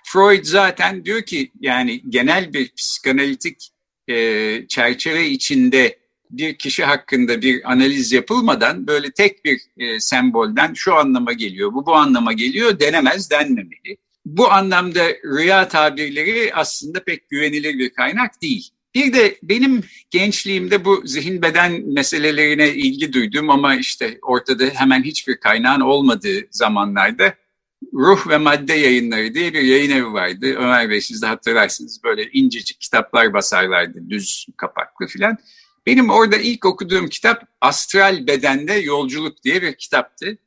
Freud 0.04 0.44
zaten 0.44 1.06
diyor 1.06 1.22
ki 1.22 1.51
yani 1.60 2.01
genel 2.10 2.54
bir 2.54 2.72
psikanalitik 2.77 3.70
e, 4.08 4.68
çerçeve 4.68 5.27
içinde 5.27 6.00
bir 6.32 6.56
kişi 6.56 6.84
hakkında 6.84 7.42
bir 7.42 7.72
analiz 7.72 8.12
yapılmadan 8.12 8.88
böyle 8.88 9.12
tek 9.12 9.46
bir 9.46 9.62
e, 9.77 10.00
sembolden 10.00 10.74
şu 10.74 10.96
anlama 10.96 11.34
geliyor, 11.34 11.74
bu 11.74 11.86
bu 11.86 11.96
anlama 11.96 12.34
geliyor 12.34 12.80
denemez, 12.80 13.32
denmemeli. 13.32 13.98
Bu 14.25 14.51
anlamda 14.51 15.10
rüya 15.10 15.68
tabirleri 15.68 16.51
aslında 16.54 17.04
pek 17.04 17.30
güvenilir 17.30 17.80
bir 17.80 17.89
kaynak 17.89 18.42
değil. 18.42 18.70
Bir 18.98 19.13
de 19.13 19.38
benim 19.44 19.84
gençliğimde 20.10 20.86
bu 20.86 21.01
zihin 21.06 21.42
beden 21.42 21.82
meselelerine 21.86 22.70
ilgi 22.70 23.13
duydum 23.13 23.50
ama 23.50 23.75
işte 23.75 24.20
ortada 24.22 24.66
hemen 24.66 25.04
hiçbir 25.04 25.39
kaynağın 25.39 25.82
olmadığı 25.82 26.48
zamanlarda 26.51 27.34
Ruh 27.94 28.30
ve 28.30 28.38
Madde 28.38 28.74
Yayınları 28.74 29.34
diye 29.34 29.54
bir 29.54 29.62
yayın 29.62 29.92
evi 29.92 30.13
vardı. 30.13 30.56
Ömer 30.58 30.89
Bey 30.89 31.01
siz 31.01 31.22
de 31.22 31.25
hatırlarsınız 31.27 32.04
böyle 32.04 32.30
incecik 32.32 32.82
kitaplar 32.82 33.34
basarlardı 33.34 34.10
düz 34.10 34.46
kapaklı 34.58 35.08
filan. 35.08 35.38
Benim 35.86 36.10
orada 36.10 36.38
ilk 36.38 36.66
okuduğum 36.66 37.08
kitap 37.08 37.44
Astral 37.62 38.27
Bedende 38.27 38.74
Yolculuk 38.74 39.44
diye 39.44 39.62
bir 39.62 39.74
kitaptı. 39.74 40.38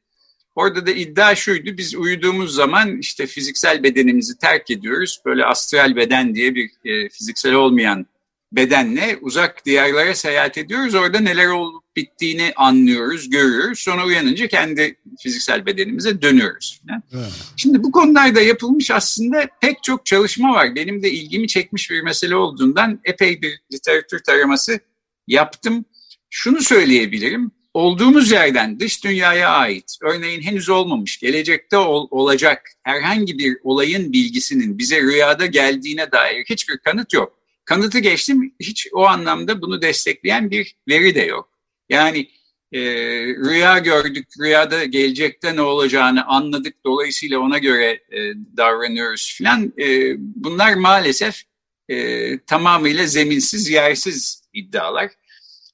Orada 0.55 0.87
da 0.87 0.91
iddia 0.91 1.35
şuydu 1.35 1.77
biz 1.77 1.95
uyuduğumuz 1.95 2.55
zaman 2.55 2.99
işte 2.99 3.27
fiziksel 3.27 3.83
bedenimizi 3.83 4.39
terk 4.39 4.71
ediyoruz. 4.71 5.21
Böyle 5.27 5.45
astral 5.45 5.97
beden 5.97 6.35
diye 6.35 6.55
bir 6.55 6.71
e, 6.85 7.09
fiziksel 7.09 7.55
olmayan 7.55 8.07
bedenle 8.53 9.19
uzak 9.21 9.67
diyarlara 9.67 10.15
seyahat 10.15 10.59
ediyoruz. 10.59 10.95
Orada 10.95 11.21
neler 11.21 11.47
olup 11.47 11.85
bittiğini 11.97 12.53
anlıyoruz, 12.57 13.31
görüyoruz. 13.31 13.79
Sonra 13.79 14.07
uyanınca 14.07 14.49
kendi 14.49 14.97
fiziksel 15.23 15.67
bedenimize 15.67 16.23
dönüyoruz. 16.23 16.81
Evet. 17.15 17.33
Şimdi 17.57 17.83
bu 17.83 17.93
konularda 17.93 18.41
yapılmış 18.41 18.91
aslında 18.91 19.49
pek 19.61 19.83
çok 19.83 20.07
çalışma 20.07 20.53
var. 20.53 20.75
Benim 20.75 21.03
de 21.03 21.11
ilgimi 21.11 21.49
çekmiş 21.49 21.91
bir 21.91 22.03
mesele 22.03 22.37
olduğundan 22.37 23.01
epey 23.05 23.43
bir 23.43 23.61
literatür 23.73 24.19
taraması 24.19 24.81
yaptım. 25.29 25.85
Şunu 26.31 26.61
söyleyebilirim. 26.61 27.51
Olduğumuz 27.75 28.31
yerden 28.31 28.81
dış 28.81 29.05
dünyaya 29.05 29.51
ait, 29.51 29.99
örneğin 30.03 30.43
henüz 30.43 30.69
olmamış, 30.69 31.19
gelecekte 31.19 31.77
ol, 31.77 32.09
olacak 32.11 32.63
herhangi 32.83 33.39
bir 33.39 33.57
olayın 33.63 34.13
bilgisinin 34.13 34.79
bize 34.79 35.03
rüyada 35.03 35.47
geldiğine 35.47 36.13
dair 36.13 36.45
hiçbir 36.49 36.79
kanıt 36.79 37.13
yok. 37.13 37.40
Kanıtı 37.71 37.99
geçtim 37.99 38.55
hiç 38.61 38.89
o 38.93 39.07
anlamda 39.07 39.63
bunu 39.63 39.83
destekleyen 39.83 40.51
bir 40.51 40.77
veri 40.89 41.15
de 41.15 41.21
yok. 41.23 41.51
Yani 41.89 42.31
e, 42.73 42.81
rüya 43.27 43.79
gördük, 43.79 44.29
rüyada 44.41 44.85
gelecekte 44.85 45.57
ne 45.57 45.63
olacağını 45.63 46.27
anladık, 46.27 46.75
dolayısıyla 46.85 47.39
ona 47.39 47.59
göre 47.59 47.91
e, 47.91 48.19
davranıyoruz 48.57 49.35
filan. 49.37 49.73
E, 49.79 50.15
bunlar 50.19 50.75
maalesef 50.75 51.43
e, 51.89 52.39
tamamıyla 52.39 53.07
zeminsiz, 53.07 53.69
yersiz 53.69 54.43
iddialar. 54.53 55.11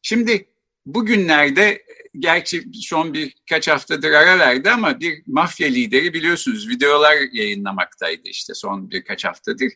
Şimdi 0.03 0.47
bugünlerde 0.87 1.83
gerçi 2.19 2.65
son 2.73 3.15
birkaç 3.15 3.69
haftadır 3.69 4.11
ara 4.11 4.39
verdi 4.39 4.71
ama 4.71 5.01
bir 5.01 5.23
mafya 5.27 5.69
lideri 5.69 6.15
biliyorsunuz 6.15 6.69
videolar 6.69 7.17
yayınlamaktaydı 7.33 8.29
işte 8.29 8.55
son 8.55 8.91
birkaç 8.91 9.25
haftadır 9.25 9.73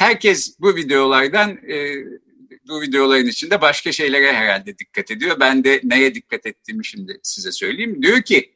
herkes 0.00 0.60
bu 0.60 0.76
videolardan 0.76 1.50
e, 1.50 1.94
bu 2.68 2.80
videoların 2.80 3.26
içinde 3.26 3.60
başka 3.60 3.92
şeylere 3.92 4.32
herhalde 4.32 4.78
dikkat 4.78 5.10
ediyor. 5.10 5.36
Ben 5.40 5.64
de 5.64 5.80
neye 5.84 6.14
dikkat 6.14 6.46
ettiğimi 6.46 6.86
şimdi 6.86 7.20
size 7.22 7.52
söyleyeyim. 7.52 8.02
Diyor 8.02 8.22
ki 8.22 8.52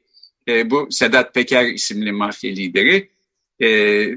e, 0.48 0.70
bu 0.70 0.88
Sedat 0.90 1.34
Peker 1.34 1.66
isimli 1.66 2.12
mafya 2.12 2.50
lideri 2.50 3.10
e, 3.62 3.68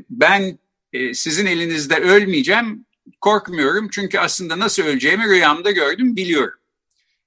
ben 0.10 0.60
e, 0.94 1.14
sizin 1.14 1.46
elinizde 1.46 1.96
ölmeyeceğim 1.96 2.86
korkmuyorum 3.22 3.90
çünkü 3.92 4.20
aslında 4.20 4.60
nasıl 4.60 4.84
öleceğimi 4.84 5.30
rüyamda 5.30 5.72
gördüm 5.72 6.16
biliyorum. 6.16 6.60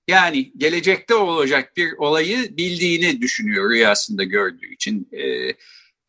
Yani 0.09 0.52
gelecekte 0.57 1.14
olacak 1.14 1.76
bir 1.76 1.92
olayı 1.99 2.57
bildiğini 2.57 3.21
düşünüyor 3.21 3.71
rüyasında 3.71 4.25
gördüğü 4.25 4.75
için. 4.75 5.09
E, 5.12 5.52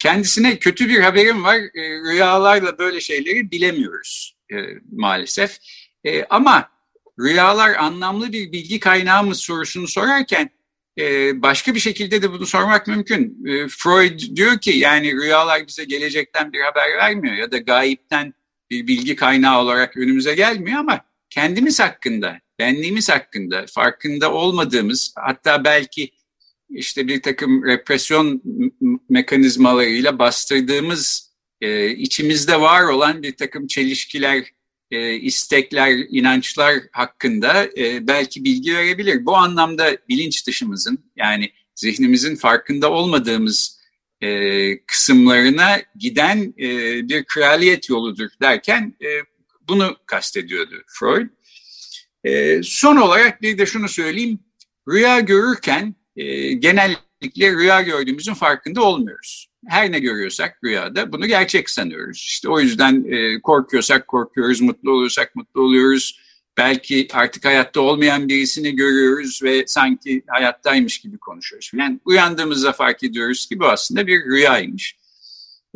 Kendisine 0.02 0.60
kötü 0.60 0.90
bir 0.90 1.00
haberim 1.00 1.44
var. 1.44 1.56
E, 1.56 1.90
rüyalarla 2.12 2.78
böyle 2.78 3.02
şeyleri 3.02 3.52
bilemiyoruz 3.52 4.36
e, 4.52 4.56
maalesef. 4.92 5.58
E, 6.04 6.24
ama 6.24 6.70
rüyalar 7.20 7.76
anlamlı 7.76 8.32
bir 8.32 8.52
bilgi 8.52 8.80
kaynağı 8.80 9.24
mı 9.24 9.36
sorusunu 9.36 9.88
sorarken 9.88 10.50
e, 11.00 11.42
başka 11.42 11.76
bir 11.76 11.80
şekilde 11.80 12.22
de 12.22 12.32
bunu 12.32 12.46
sormak 12.46 12.88
mümkün. 12.88 13.46
E, 13.48 13.68
Freud 13.68 14.36
diyor 14.36 14.60
ki 14.60 14.72
yani 14.72 15.12
rüyalar 15.12 15.68
bize 15.68 15.84
gelecekten 15.84 16.54
bir 16.54 16.62
haber 16.62 16.98
vermiyor 16.98 17.36
ya 17.36 17.52
da 17.52 17.58
gayipten 17.58 18.34
bir 18.70 18.88
bilgi 18.88 19.16
kaynağı 19.16 19.60
olarak 19.60 19.98
önümüze 19.98 20.36
gelmiyor 20.36 20.80
ama 20.80 21.06
kendimiz 21.30 21.80
hakkında, 21.80 22.40
benliğimiz 22.60 23.10
hakkında 23.10 23.66
farkında 23.68 24.34
olmadığımız 24.34 25.14
hatta 25.16 25.64
belki 25.64 26.12
işte 26.72 27.08
bir 27.08 27.22
takım 27.22 27.66
represyon 27.66 28.42
mekanizmalarıyla 29.10 30.20
bastırdığımız 30.20 31.32
e, 31.62 31.90
içimizde 31.90 32.62
var 32.62 32.84
olan 32.84 33.24
bir 33.24 33.36
takım 33.36 33.68
çelişkiler, 33.68 34.46
e, 34.92 35.14
istekler, 35.14 35.98
inançlar 36.10 36.76
hakkında 36.92 37.66
e, 37.78 38.08
belki 38.08 38.44
bilgi 38.44 38.76
verebilir. 38.76 39.26
Bu 39.26 39.36
anlamda 39.38 39.98
bilinç 40.10 40.48
dışımızın 40.48 41.12
yani 41.16 41.52
zihnimizin 41.76 42.36
farkında 42.36 42.92
olmadığımız 42.92 43.82
e, 44.22 44.86
kısımlarına 44.86 45.82
giden 45.96 46.54
e, 46.60 46.70
bir 47.10 47.24
kraliyet 47.24 47.90
yoludur 47.90 48.30
derken 48.42 48.96
e, 49.02 49.10
bunu 49.68 49.98
kastediyordu 50.06 50.76
Freud. 50.88 51.28
E, 52.24 52.64
son 52.64 52.96
olarak 52.96 53.42
bir 53.42 53.58
de 53.58 53.66
şunu 53.66 53.90
söyleyeyim. 53.90 54.40
Rüya 54.88 55.20
görürken 55.20 55.96
e, 56.16 56.54
genellikle 56.54 57.52
rüya 57.52 57.82
gördüğümüzün 57.82 58.34
farkında 58.34 58.84
olmuyoruz. 58.84 59.48
Her 59.68 59.92
ne 59.92 60.00
görüyorsak 60.00 60.58
rüyada 60.64 61.12
bunu 61.12 61.26
gerçek 61.26 61.70
sanıyoruz. 61.70 62.18
İşte 62.18 62.50
o 62.50 62.60
yüzden 62.60 63.06
e, 63.12 63.42
korkuyorsak 63.42 64.08
korkuyoruz, 64.08 64.62
mutlu 64.62 64.92
oluyorsak 64.92 65.36
mutlu 65.36 65.62
oluyoruz. 65.62 66.20
Belki 66.58 67.08
artık 67.14 67.46
hayatta 67.46 67.82
olmayan 67.82 68.30
birisini 68.30 68.76
görüyoruz 68.76 69.44
ve 69.44 69.64
sanki 69.68 70.24
hayattaymış 70.28 71.00
gibi 71.00 71.18
konuşuyoruz 71.18 71.72
falan. 71.72 72.02
Uyandığımızda 72.06 72.72
fark 72.74 73.04
ediyoruz 73.04 73.48
ki 73.48 73.60
bu 73.60 73.66
aslında 73.66 74.08
bir 74.08 74.26
rüyaymış. 74.26 74.96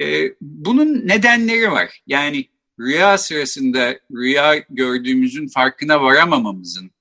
E, 0.02 0.32
bunun 0.42 1.08
nedenleri 1.08 1.72
var. 1.72 2.02
Yani 2.08 2.46
rüya 2.80 3.18
sırasında 3.18 4.00
rüya 4.12 4.56
gördüğümüzün 4.70 5.48
farkına 5.48 6.02
varamamamızın 6.02 6.92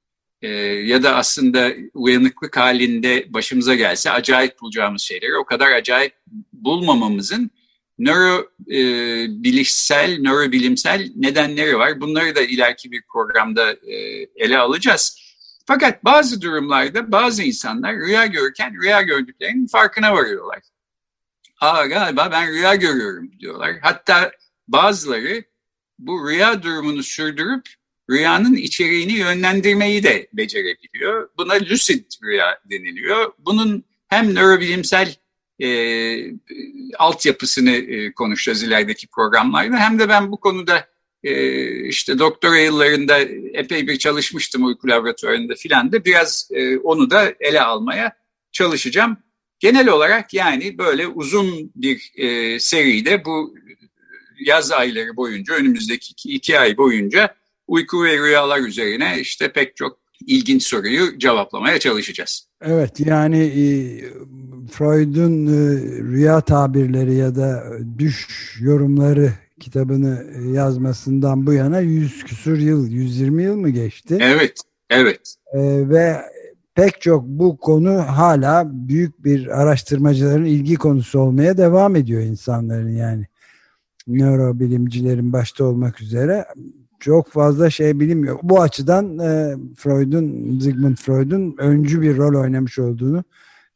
e, 0.44 0.48
ya 0.86 1.02
da 1.02 1.16
aslında 1.16 1.72
uyanıklık 1.94 2.56
halinde 2.56 3.26
başımıza 3.28 3.74
gelse 3.74 4.10
acayip 4.10 4.60
bulacağımız 4.60 5.02
şeyleri 5.02 5.36
o 5.36 5.44
kadar 5.44 5.72
acayip 5.72 6.14
bulmamamızın 6.52 7.50
nöro 7.98 8.48
e, 8.70 8.78
bilişsel, 9.42 10.18
nörobilimsel 10.20 11.12
nedenleri 11.16 11.78
var. 11.78 12.00
Bunları 12.00 12.34
da 12.34 12.40
ileriki 12.40 12.90
bir 12.90 13.02
programda 13.12 13.72
e, 13.72 13.94
ele 14.36 14.58
alacağız. 14.58 15.18
Fakat 15.66 16.04
bazı 16.04 16.42
durumlarda 16.42 17.12
bazı 17.12 17.42
insanlar 17.42 17.96
rüya 17.96 18.26
görürken 18.26 18.82
rüya 18.82 19.02
gördüklerinin 19.02 19.66
farkına 19.66 20.14
varıyorlar. 20.14 20.58
Aa 21.60 21.86
galiba 21.86 22.28
ben 22.32 22.48
rüya 22.48 22.74
görüyorum 22.74 23.30
diyorlar. 23.40 23.76
Hatta 23.82 24.32
bazıları 24.68 25.44
bu 25.98 26.28
rüya 26.28 26.62
durumunu 26.62 27.02
sürdürüp 27.02 27.68
rüyanın 28.10 28.54
içeriğini 28.54 29.12
yönlendirmeyi 29.12 30.02
de 30.02 30.28
becerebiliyor. 30.32 31.28
Buna 31.38 31.54
lucid 31.54 32.04
rüya 32.22 32.58
deniliyor. 32.70 33.32
Bunun 33.38 33.84
hem 34.08 34.34
nörobilimsel 34.34 35.14
e, 35.62 35.68
altyapısını 36.98 37.70
e, 37.70 38.12
konuşacağız 38.12 38.62
ilerideki 38.62 39.06
programlarda 39.06 39.76
hem 39.76 39.98
de 39.98 40.08
ben 40.08 40.32
bu 40.32 40.40
konuda 40.40 40.88
e, 41.22 41.88
işte 41.88 42.18
doktora 42.18 42.58
yıllarında 42.58 43.18
epey 43.54 43.86
bir 43.86 43.98
çalışmıştım 43.98 44.64
uyku 44.64 44.88
laboratuvarında 44.88 45.54
filan 45.54 45.92
da 45.92 46.04
biraz 46.04 46.48
e, 46.52 46.78
onu 46.78 47.10
da 47.10 47.34
ele 47.40 47.60
almaya 47.60 48.16
çalışacağım. 48.52 49.16
Genel 49.58 49.88
olarak 49.88 50.34
yani 50.34 50.78
böyle 50.78 51.06
uzun 51.06 51.72
bir 51.74 52.12
e, 52.16 52.58
seride 52.60 53.24
bu 53.24 53.54
yaz 54.40 54.72
ayları 54.72 55.16
boyunca 55.16 55.54
önümüzdeki 55.54 56.12
iki, 56.12 56.28
iki 56.34 56.58
ay 56.58 56.76
boyunca 56.76 57.34
uyku 57.66 58.04
ve 58.04 58.18
rüyalar 58.18 58.60
üzerine 58.60 59.20
işte 59.20 59.52
pek 59.52 59.76
çok 59.76 59.98
ilginç 60.26 60.62
soruyu 60.62 61.18
cevaplamaya 61.18 61.78
çalışacağız. 61.78 62.48
Evet 62.60 63.00
yani 63.00 63.38
e, 63.38 63.64
Freud'un 64.72 65.46
e, 65.46 65.80
rüya 66.02 66.40
tabirleri 66.40 67.14
ya 67.14 67.36
da 67.36 67.64
düş 67.98 68.28
yorumları 68.60 69.32
kitabını 69.60 70.26
yazmasından 70.52 71.46
bu 71.46 71.52
yana 71.52 71.80
100 71.80 72.24
küsur 72.24 72.58
yıl, 72.58 72.88
120 72.88 73.42
yıl 73.42 73.56
mı 73.56 73.70
geçti? 73.70 74.18
Evet, 74.20 74.60
evet. 74.90 75.34
E, 75.52 75.60
ve 75.88 76.20
pek 76.74 77.00
çok 77.00 77.24
bu 77.24 77.56
konu 77.56 77.98
hala 77.98 78.64
büyük 78.72 79.24
bir 79.24 79.60
araştırmacıların 79.60 80.44
ilgi 80.44 80.74
konusu 80.74 81.18
olmaya 81.18 81.56
devam 81.56 81.96
ediyor 81.96 82.22
insanların 82.22 82.96
yani. 82.96 83.26
Nörobilimcilerin 84.06 85.32
başta 85.32 85.64
olmak 85.64 86.00
üzere 86.00 86.44
çok 87.04 87.32
fazla 87.32 87.70
şey 87.70 88.00
bilinmiyor. 88.00 88.38
Bu 88.42 88.62
açıdan 88.62 89.18
e, 89.18 89.56
Freud'un, 89.76 90.58
Sigmund 90.62 90.96
Freud'un 90.96 91.54
öncü 91.58 92.02
bir 92.02 92.16
rol 92.16 92.42
oynamış 92.42 92.78
olduğunu 92.78 93.24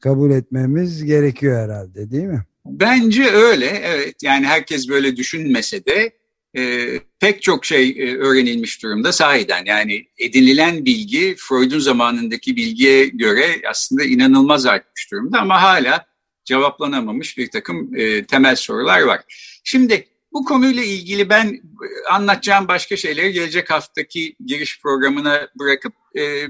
kabul 0.01 0.31
etmemiz 0.31 1.05
gerekiyor 1.05 1.65
herhalde 1.65 2.11
değil 2.11 2.25
mi? 2.25 2.43
Bence 2.67 3.25
öyle 3.31 3.67
evet 3.67 4.15
yani 4.23 4.47
herkes 4.47 4.89
böyle 4.89 5.17
düşünmese 5.17 5.85
de 5.85 6.11
e, 6.57 6.87
pek 7.21 7.43
çok 7.43 7.65
şey 7.65 7.89
e, 7.89 8.17
öğrenilmiş 8.17 8.83
durumda 8.83 9.13
sahiden 9.13 9.65
yani 9.65 10.07
edinilen 10.19 10.85
bilgi 10.85 11.35
Freud'un 11.39 11.79
zamanındaki 11.79 12.57
bilgiye 12.57 13.07
göre 13.07 13.47
aslında 13.71 14.05
inanılmaz 14.05 14.67
artmış 14.67 15.13
durumda 15.13 15.41
ama 15.41 15.63
hala 15.63 16.07
cevaplanamamış 16.45 17.39
bir 17.39 17.51
takım 17.51 17.97
e, 17.97 18.25
temel 18.25 18.57
sorular 18.57 19.03
var. 19.03 19.21
Şimdi 19.65 20.05
bu 20.33 20.45
konuyla 20.45 20.85
ilgili 20.85 21.29
ben 21.29 21.47
e, 21.47 22.09
anlatacağım 22.11 22.69
başka 22.69 22.97
şeyleri 22.97 23.33
gelecek 23.33 23.71
haftaki 23.71 24.37
giriş 24.47 24.81
programına 24.81 25.49
bırakıp 25.59 25.93
e, 26.17 26.47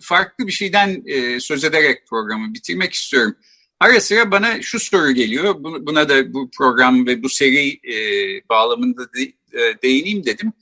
farklı 0.00 0.46
bir 0.46 0.52
şeyden 0.52 1.02
e, 1.06 1.40
söz 1.40 1.64
ederek 1.64 2.06
programı 2.08 2.54
bitirmek 2.54 2.92
istiyorum. 2.92 3.36
Ara 3.80 4.00
sıra 4.00 4.30
bana 4.30 4.62
şu 4.62 4.80
soru 4.80 5.10
geliyor, 5.10 5.54
buna 5.60 6.08
da 6.08 6.32
bu 6.32 6.50
program 6.58 7.06
ve 7.06 7.22
bu 7.22 7.28
seri 7.28 7.68
e, 7.68 7.94
bağlamında 8.48 9.12
de, 9.12 9.22
e, 9.52 9.82
değineyim 9.82 10.24
dedim. 10.24 10.52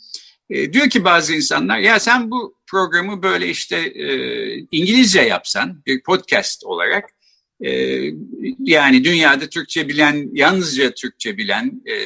E, 0.51 0.73
diyor 0.73 0.91
ki 0.91 1.05
bazı 1.05 1.35
insanlar, 1.35 1.79
ya 1.79 2.01
sen 2.01 2.31
bu 2.31 2.57
programı 2.67 3.23
böyle 3.23 3.49
işte 3.49 3.77
e, 3.77 4.07
İngilizce 4.71 5.21
yapsan, 5.21 5.83
bir 5.87 6.03
podcast 6.03 6.65
olarak, 6.65 7.05
e, 7.65 8.01
yani 8.59 9.05
dünyada 9.05 9.49
Türkçe 9.49 9.89
bilen, 9.89 10.31
yalnızca 10.33 10.95
Türkçe 10.95 11.37
bilen 11.37 11.83
e, 11.87 11.97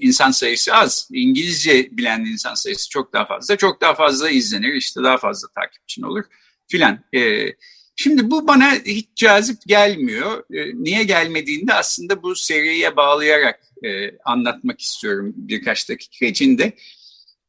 insan 0.00 0.30
sayısı 0.30 0.74
az. 0.74 1.08
İngilizce 1.12 1.88
bilen 1.92 2.20
insan 2.20 2.54
sayısı 2.54 2.90
çok 2.90 3.12
daha 3.12 3.26
fazla. 3.26 3.56
Çok 3.56 3.80
daha 3.80 3.94
fazla 3.94 4.30
izlenir, 4.30 4.74
işte 4.74 5.02
daha 5.02 5.18
fazla 5.18 5.48
takipçin 5.48 6.02
olur 6.02 6.24
filan. 6.68 7.04
E, 7.14 7.46
şimdi 7.96 8.30
bu 8.30 8.48
bana 8.48 8.74
hiç 8.74 9.08
cazip 9.14 9.58
gelmiyor. 9.66 10.44
E, 10.54 10.74
niye 10.74 11.04
gelmediğinde 11.04 11.74
aslında 11.74 12.22
bu 12.22 12.36
seriye 12.36 12.96
bağlayarak 12.96 13.60
e, 13.84 14.18
anlatmak 14.24 14.80
istiyorum 14.80 15.32
birkaç 15.36 15.88
dakika 15.88 16.26
içinde. 16.26 16.72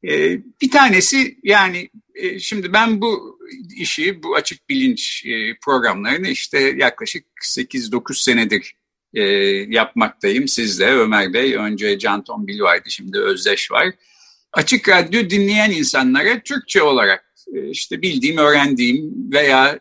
E, 0.04 0.40
bir 0.62 0.72
tanesi 0.72 1.38
yani 1.44 1.90
e, 2.16 2.40
şimdi 2.40 2.74
ben 2.74 3.02
bu 3.02 3.39
işi, 3.78 4.24
bu 4.24 4.36
açık 4.36 4.70
bilinç 4.70 5.26
e, 5.26 5.58
programlarını 5.62 6.28
işte 6.28 6.60
yaklaşık 6.78 7.26
8-9 7.44 8.24
senedir 8.24 8.76
e, 9.14 9.24
yapmaktayım 9.70 10.48
sizle. 10.48 10.86
Ömer 10.86 11.34
Bey, 11.34 11.56
önce 11.56 12.00
Can 12.00 12.24
Tombil 12.24 12.60
vardı, 12.62 12.90
şimdi 12.90 13.20
Özdeş 13.20 13.72
var. 13.72 13.88
Açık 14.54 14.90
radyo 14.90 15.30
dinleyen 15.30 15.72
insanlara 15.72 16.40
Türkçe 16.40 16.84
olarak 16.84 17.34
e, 17.54 17.70
işte 17.70 18.02
bildiğim, 18.02 18.38
öğrendiğim 18.38 19.32
veya 19.32 19.80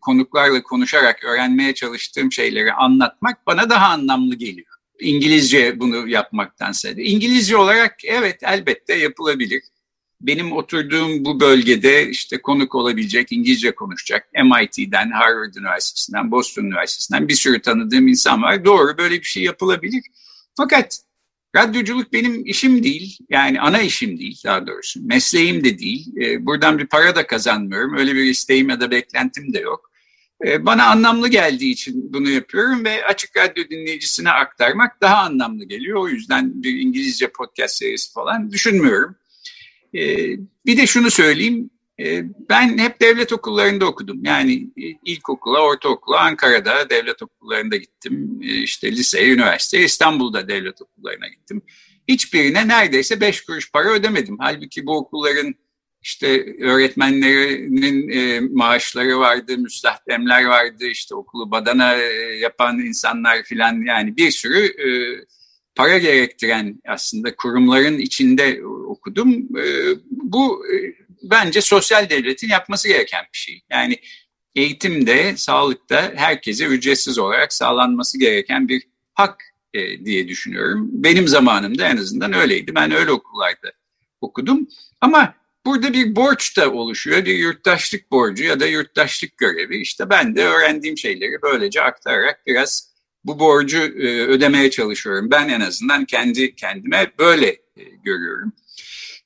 konuklarla 0.00 0.62
konuşarak 0.62 1.24
öğrenmeye 1.24 1.74
çalıştığım 1.74 2.32
şeyleri 2.32 2.72
anlatmak 2.72 3.46
bana 3.46 3.70
daha 3.70 3.86
anlamlı 3.86 4.34
geliyor. 4.34 4.66
İngilizce 5.00 5.80
bunu 5.80 6.08
yapmaktansa. 6.08 6.90
İngilizce 6.90 7.56
olarak 7.56 7.94
evet 8.04 8.40
elbette 8.42 8.94
yapılabilir 8.94 9.62
benim 10.22 10.52
oturduğum 10.52 11.24
bu 11.24 11.40
bölgede 11.40 12.08
işte 12.08 12.42
konuk 12.42 12.74
olabilecek, 12.74 13.32
İngilizce 13.32 13.74
konuşacak 13.74 14.28
MIT'den, 14.32 15.10
Harvard 15.10 15.54
Üniversitesi'nden, 15.54 16.30
Boston 16.30 16.64
Üniversitesi'nden 16.64 17.28
bir 17.28 17.34
sürü 17.34 17.62
tanıdığım 17.62 18.08
insan 18.08 18.42
var. 18.42 18.64
Doğru 18.64 18.98
böyle 18.98 19.14
bir 19.14 19.24
şey 19.24 19.42
yapılabilir. 19.42 20.02
Fakat 20.56 21.00
radyoculuk 21.56 22.12
benim 22.12 22.46
işim 22.46 22.84
değil. 22.84 23.18
Yani 23.30 23.60
ana 23.60 23.82
işim 23.82 24.18
değil 24.18 24.40
daha 24.44 24.66
doğrusu. 24.66 25.00
Mesleğim 25.02 25.64
de 25.64 25.78
değil. 25.78 26.12
Ee, 26.20 26.46
buradan 26.46 26.78
bir 26.78 26.86
para 26.86 27.16
da 27.16 27.26
kazanmıyorum. 27.26 27.96
Öyle 27.96 28.14
bir 28.14 28.24
isteğim 28.24 28.68
ya 28.68 28.80
da 28.80 28.90
beklentim 28.90 29.52
de 29.54 29.58
yok. 29.58 29.90
Ee, 30.46 30.66
bana 30.66 30.86
anlamlı 30.86 31.28
geldiği 31.28 31.70
için 31.70 32.12
bunu 32.12 32.30
yapıyorum 32.30 32.84
ve 32.84 33.04
açık 33.04 33.36
radyo 33.36 33.64
dinleyicisine 33.70 34.30
aktarmak 34.30 35.00
daha 35.00 35.16
anlamlı 35.16 35.64
geliyor. 35.64 35.98
O 35.98 36.08
yüzden 36.08 36.62
bir 36.62 36.80
İngilizce 36.80 37.28
podcast 37.28 37.76
serisi 37.76 38.12
falan 38.12 38.50
düşünmüyorum. 38.50 39.16
E, 39.94 40.00
bir 40.66 40.76
de 40.76 40.86
şunu 40.86 41.10
söyleyeyim. 41.10 41.70
E, 42.00 42.24
ben 42.48 42.78
hep 42.78 43.00
devlet 43.00 43.32
okullarında 43.32 43.86
okudum. 43.86 44.24
Yani 44.24 44.70
e, 44.76 44.84
ilkokula, 45.04 45.58
ortaokula 45.58 46.20
Ankara'da 46.20 46.90
devlet 46.90 47.22
okullarında 47.22 47.76
gittim. 47.76 48.40
E, 48.42 48.54
işte 48.54 48.92
liseye, 48.92 49.32
üniversiteye 49.32 49.84
İstanbul'da 49.84 50.48
devlet 50.48 50.82
okullarına 50.82 51.28
gittim. 51.28 51.62
Hiçbirine 52.08 52.68
neredeyse 52.68 53.20
beş 53.20 53.40
kuruş 53.40 53.72
para 53.72 53.90
ödemedim. 53.90 54.36
Halbuki 54.40 54.86
bu 54.86 54.96
okulların 54.96 55.54
işte 56.02 56.56
öğretmenlerinin 56.60 58.08
e, 58.08 58.40
maaşları 58.40 59.18
vardı, 59.18 59.58
müstahdemler 59.58 60.44
vardı, 60.44 60.86
işte 60.86 61.14
okulu 61.14 61.50
badana 61.50 61.96
e, 61.96 62.38
yapan 62.38 62.78
insanlar 62.78 63.42
filan 63.42 63.86
yani 63.86 64.16
bir 64.16 64.30
sürü 64.30 64.66
para 65.74 65.98
gerektiren 65.98 66.80
aslında 66.88 67.36
kurumların 67.36 67.98
içinde 67.98 68.66
okudum. 68.66 69.30
E, 69.58 69.64
bu 70.10 70.66
e, 70.66 70.76
bence 71.22 71.60
sosyal 71.60 72.10
devletin 72.10 72.48
yapması 72.48 72.88
gereken 72.88 73.24
bir 73.32 73.38
şey. 73.38 73.62
Yani 73.70 73.98
eğitimde, 74.54 75.36
sağlıkta 75.36 76.12
herkese 76.16 76.64
ücretsiz 76.64 77.18
olarak 77.18 77.52
sağlanması 77.52 78.18
gereken 78.18 78.68
bir 78.68 78.82
hak 79.14 79.44
e, 79.74 80.04
diye 80.04 80.28
düşünüyorum. 80.28 80.88
Benim 80.92 81.28
zamanımda 81.28 81.88
en 81.88 81.96
azından 81.96 82.32
öyleydi. 82.32 82.74
Ben 82.74 82.90
öyle 82.90 83.10
okullarda 83.10 83.72
okudum. 84.20 84.68
Ama 85.00 85.34
burada 85.66 85.92
bir 85.92 86.16
borç 86.16 86.56
da 86.56 86.72
oluşuyor. 86.72 87.24
Bir 87.24 87.34
yurttaşlık 87.34 88.10
borcu 88.10 88.44
ya 88.44 88.60
da 88.60 88.66
yurttaşlık 88.66 89.38
görevi. 89.38 89.80
İşte 89.80 90.10
ben 90.10 90.36
de 90.36 90.44
öğrendiğim 90.44 90.98
şeyleri 90.98 91.42
böylece 91.42 91.82
aktararak 91.82 92.46
biraz 92.46 92.91
bu 93.24 93.38
borcu 93.38 93.78
e, 93.78 94.26
ödemeye 94.26 94.70
çalışıyorum. 94.70 95.30
Ben 95.30 95.48
en 95.48 95.60
azından 95.60 96.04
kendi 96.04 96.54
kendime 96.54 97.12
böyle 97.18 97.46
e, 97.48 97.82
görüyorum. 98.04 98.52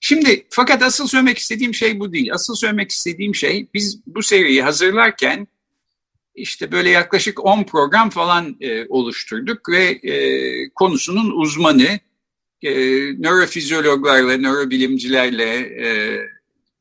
Şimdi 0.01 0.47
fakat 0.51 0.83
asıl 0.83 1.07
söylemek 1.07 1.39
istediğim 1.39 1.75
şey 1.75 2.01
bu 2.01 2.13
değil. 2.13 2.33
Asıl 2.33 2.55
söylemek 2.55 2.91
istediğim 2.91 3.35
şey 3.35 3.69
biz 3.75 4.01
bu 4.07 4.23
seriyi 4.23 4.63
hazırlarken 4.63 5.47
işte 6.35 6.73
böyle 6.73 6.91
yaklaşık 6.91 7.45
10 7.45 7.65
program 7.65 8.11
falan 8.11 8.57
e, 8.61 8.87
oluşturduk 8.87 9.69
ve 9.69 9.85
e, 9.85 10.69
konusunun 10.75 11.31
uzmanı 11.31 11.99
e, 12.63 12.73
nörofizyologlarla, 13.19 14.37
nörobilimcilerle, 14.37 15.59
e, 15.87 16.21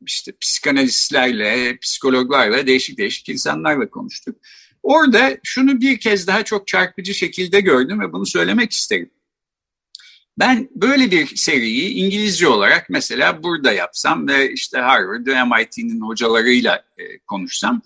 işte 0.05 0.31
psikanalistlerle, 0.41 1.77
psikologlarla, 1.77 2.67
değişik 2.67 2.97
değişik 2.97 3.29
insanlarla 3.29 3.89
konuştuk. 3.89 4.35
Orada 4.85 5.37
şunu 5.43 5.81
bir 5.81 5.99
kez 5.99 6.27
daha 6.27 6.43
çok 6.43 6.67
çarpıcı 6.67 7.13
şekilde 7.13 7.61
gördüm 7.61 7.99
ve 7.99 8.13
bunu 8.13 8.25
söylemek 8.25 8.71
isterim. 8.71 9.09
Ben 10.39 10.69
böyle 10.75 11.11
bir 11.11 11.35
seriyi 11.35 11.89
İngilizce 11.89 12.47
olarak 12.47 12.89
mesela 12.89 13.43
burada 13.43 13.71
yapsam 13.71 14.27
ve 14.27 14.51
işte 14.51 14.77
Harvard 14.77 15.27
ve 15.27 15.43
MIT'nin 15.43 16.01
hocalarıyla 16.01 16.85
e, 16.97 17.17
konuşsam 17.17 17.81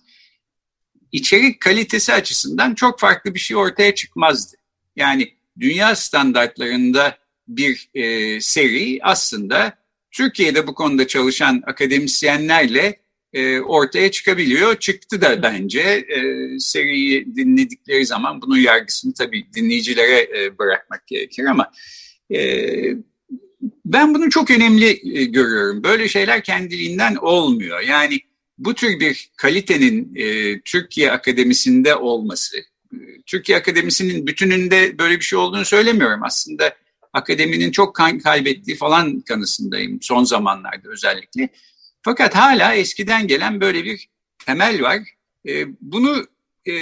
içerik 1.11 1.61
kalitesi 1.61 2.13
açısından 2.13 2.75
çok 2.75 2.99
farklı 2.99 3.33
bir 3.33 3.39
şey 3.39 3.57
ortaya 3.57 3.95
çıkmazdı. 3.95 4.57
Yani 4.95 5.33
dünya 5.59 5.95
standartlarında 5.95 7.17
bir 7.47 7.89
e, 7.93 8.41
seri 8.41 8.99
aslında 9.03 9.77
Türkiye'de 10.11 10.67
bu 10.67 10.73
konuda 10.73 11.07
çalışan 11.07 11.63
akademisyenlerle 11.65 12.99
e, 13.33 13.59
ortaya 13.59 14.11
çıkabiliyor. 14.11 14.75
Çıktı 14.75 15.21
da 15.21 15.43
bence 15.43 15.81
e, 15.81 16.19
seriyi 16.59 17.35
dinledikleri 17.35 18.05
zaman 18.05 18.41
bunun 18.41 18.57
yargısını 18.57 19.13
tabii 19.13 19.45
dinleyicilere 19.55 20.21
e, 20.37 20.57
bırakmak 20.57 21.07
gerekir 21.07 21.45
ama 21.45 21.71
e, 22.33 22.69
ben 23.85 24.13
bunu 24.13 24.29
çok 24.29 24.51
önemli 24.51 25.01
görüyorum. 25.31 25.83
Böyle 25.83 26.07
şeyler 26.07 26.43
kendiliğinden 26.43 27.15
olmuyor. 27.15 27.81
Yani 27.81 28.19
bu 28.57 28.73
tür 28.73 28.99
bir 28.99 29.29
kalitenin 29.37 30.13
Türkiye 30.65 31.11
Akademisi'nde 31.11 31.95
olması, 31.95 32.57
Türkiye 33.25 33.57
Akademisi'nin 33.57 34.27
bütününde 34.27 34.97
böyle 34.99 35.15
bir 35.15 35.23
şey 35.23 35.39
olduğunu 35.39 35.65
söylemiyorum. 35.65 36.23
Aslında 36.23 36.75
akademinin 37.13 37.71
çok 37.71 37.95
kan 37.95 38.19
kaybettiği 38.19 38.77
falan 38.77 39.21
kanısındayım 39.21 40.01
son 40.01 40.23
zamanlarda 40.23 40.89
özellikle. 40.89 41.49
Fakat 42.01 42.35
hala 42.35 42.75
eskiden 42.75 43.27
gelen 43.27 43.61
böyle 43.61 43.85
bir 43.85 44.09
temel 44.45 44.81
var. 44.81 44.99
E, 45.47 45.65
bunu 45.81 46.27
e, 46.67 46.73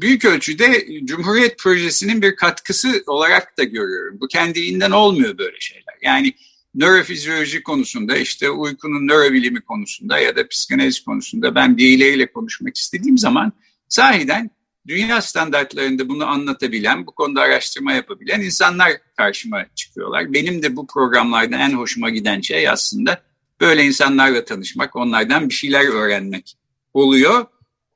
büyük 0.00 0.24
ölçüde 0.24 0.86
Cumhuriyet 1.04 1.58
Projesi'nin 1.58 2.22
bir 2.22 2.36
katkısı 2.36 3.02
olarak 3.06 3.58
da 3.58 3.64
görüyorum. 3.64 4.20
Bu 4.20 4.28
kendiliğinden 4.28 4.90
olmuyor 4.90 5.38
böyle 5.38 5.60
şeyler. 5.60 5.94
Yani 6.02 6.34
nörofizyoloji 6.74 7.62
konusunda 7.62 8.16
işte 8.16 8.50
uykunun 8.50 9.08
nörobilimi 9.08 9.60
konusunda 9.60 10.18
ya 10.18 10.36
da 10.36 10.48
psikanaliz 10.48 11.04
konusunda 11.04 11.54
ben 11.54 11.76
birileriyle 11.76 12.32
konuşmak 12.32 12.76
istediğim 12.76 13.18
zaman 13.18 13.52
sahiden 13.88 14.50
dünya 14.86 15.22
standartlarında 15.22 16.08
bunu 16.08 16.26
anlatabilen, 16.26 17.06
bu 17.06 17.14
konuda 17.14 17.40
araştırma 17.40 17.92
yapabilen 17.92 18.40
insanlar 18.40 18.92
karşıma 19.16 19.66
çıkıyorlar. 19.74 20.32
Benim 20.32 20.62
de 20.62 20.76
bu 20.76 20.86
programlarda 20.86 21.56
en 21.56 21.70
hoşuma 21.70 22.10
giden 22.10 22.40
şey 22.40 22.68
aslında 22.68 23.22
böyle 23.60 23.84
insanlarla 23.84 24.44
tanışmak, 24.44 24.96
onlardan 24.96 25.48
bir 25.48 25.54
şeyler 25.54 25.84
öğrenmek 25.84 26.56
oluyor. 26.94 27.46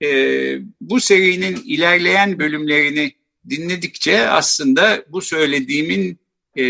Ee, 0.03 0.59
bu 0.81 1.01
serinin 1.01 1.57
ilerleyen 1.65 2.39
bölümlerini 2.39 3.13
dinledikçe 3.51 4.29
aslında 4.29 5.05
bu 5.09 5.21
söylediğimin 5.21 6.19
e, 6.57 6.65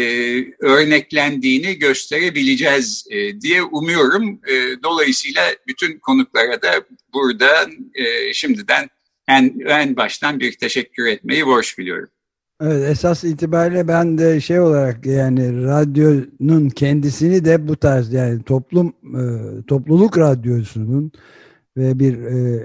örneklendiğini 0.58 1.78
gösterebileceğiz 1.78 3.06
e, 3.10 3.40
diye 3.40 3.62
umuyorum. 3.62 4.40
E, 4.46 4.82
dolayısıyla 4.82 5.42
bütün 5.66 5.98
konuklara 5.98 6.62
da 6.62 6.84
burada 7.14 7.70
e, 7.94 8.32
şimdiden 8.32 8.88
en, 9.28 9.60
en 9.66 9.96
baştan 9.96 10.40
bir 10.40 10.52
teşekkür 10.52 11.06
etmeyi 11.06 11.46
borç 11.46 11.78
biliyorum. 11.78 12.08
Evet 12.62 12.90
esas 12.90 13.24
itibariyle 13.24 13.88
ben 13.88 14.18
de 14.18 14.40
şey 14.40 14.60
olarak 14.60 15.06
yani 15.06 15.64
radyonun 15.64 16.68
kendisini 16.68 17.44
de 17.44 17.68
bu 17.68 17.76
tarz 17.76 18.12
yani 18.12 18.42
toplum 18.42 18.88
e, 18.88 19.22
topluluk 19.66 20.18
radyosunun 20.18 21.12
ve 21.76 21.98
bir 21.98 22.18
e, 22.22 22.62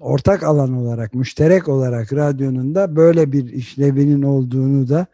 ortak 0.00 0.42
alan 0.42 0.72
olarak 0.72 1.14
müşterek 1.14 1.68
olarak 1.68 2.12
radyonun 2.12 2.74
da 2.74 2.96
böyle 2.96 3.32
bir 3.32 3.52
işlevinin 3.52 4.22
olduğunu 4.22 4.88
da 4.88 5.06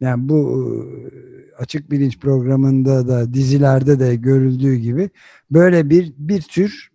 yani 0.00 0.28
bu 0.28 0.38
e, 0.38 1.62
açık 1.62 1.90
bilinç 1.90 2.18
programında 2.20 3.08
da 3.08 3.34
dizilerde 3.34 4.00
de 4.00 4.16
görüldüğü 4.16 4.74
gibi 4.74 5.10
böyle 5.50 5.90
bir 5.90 6.14
bir 6.18 6.42
tür 6.42 6.90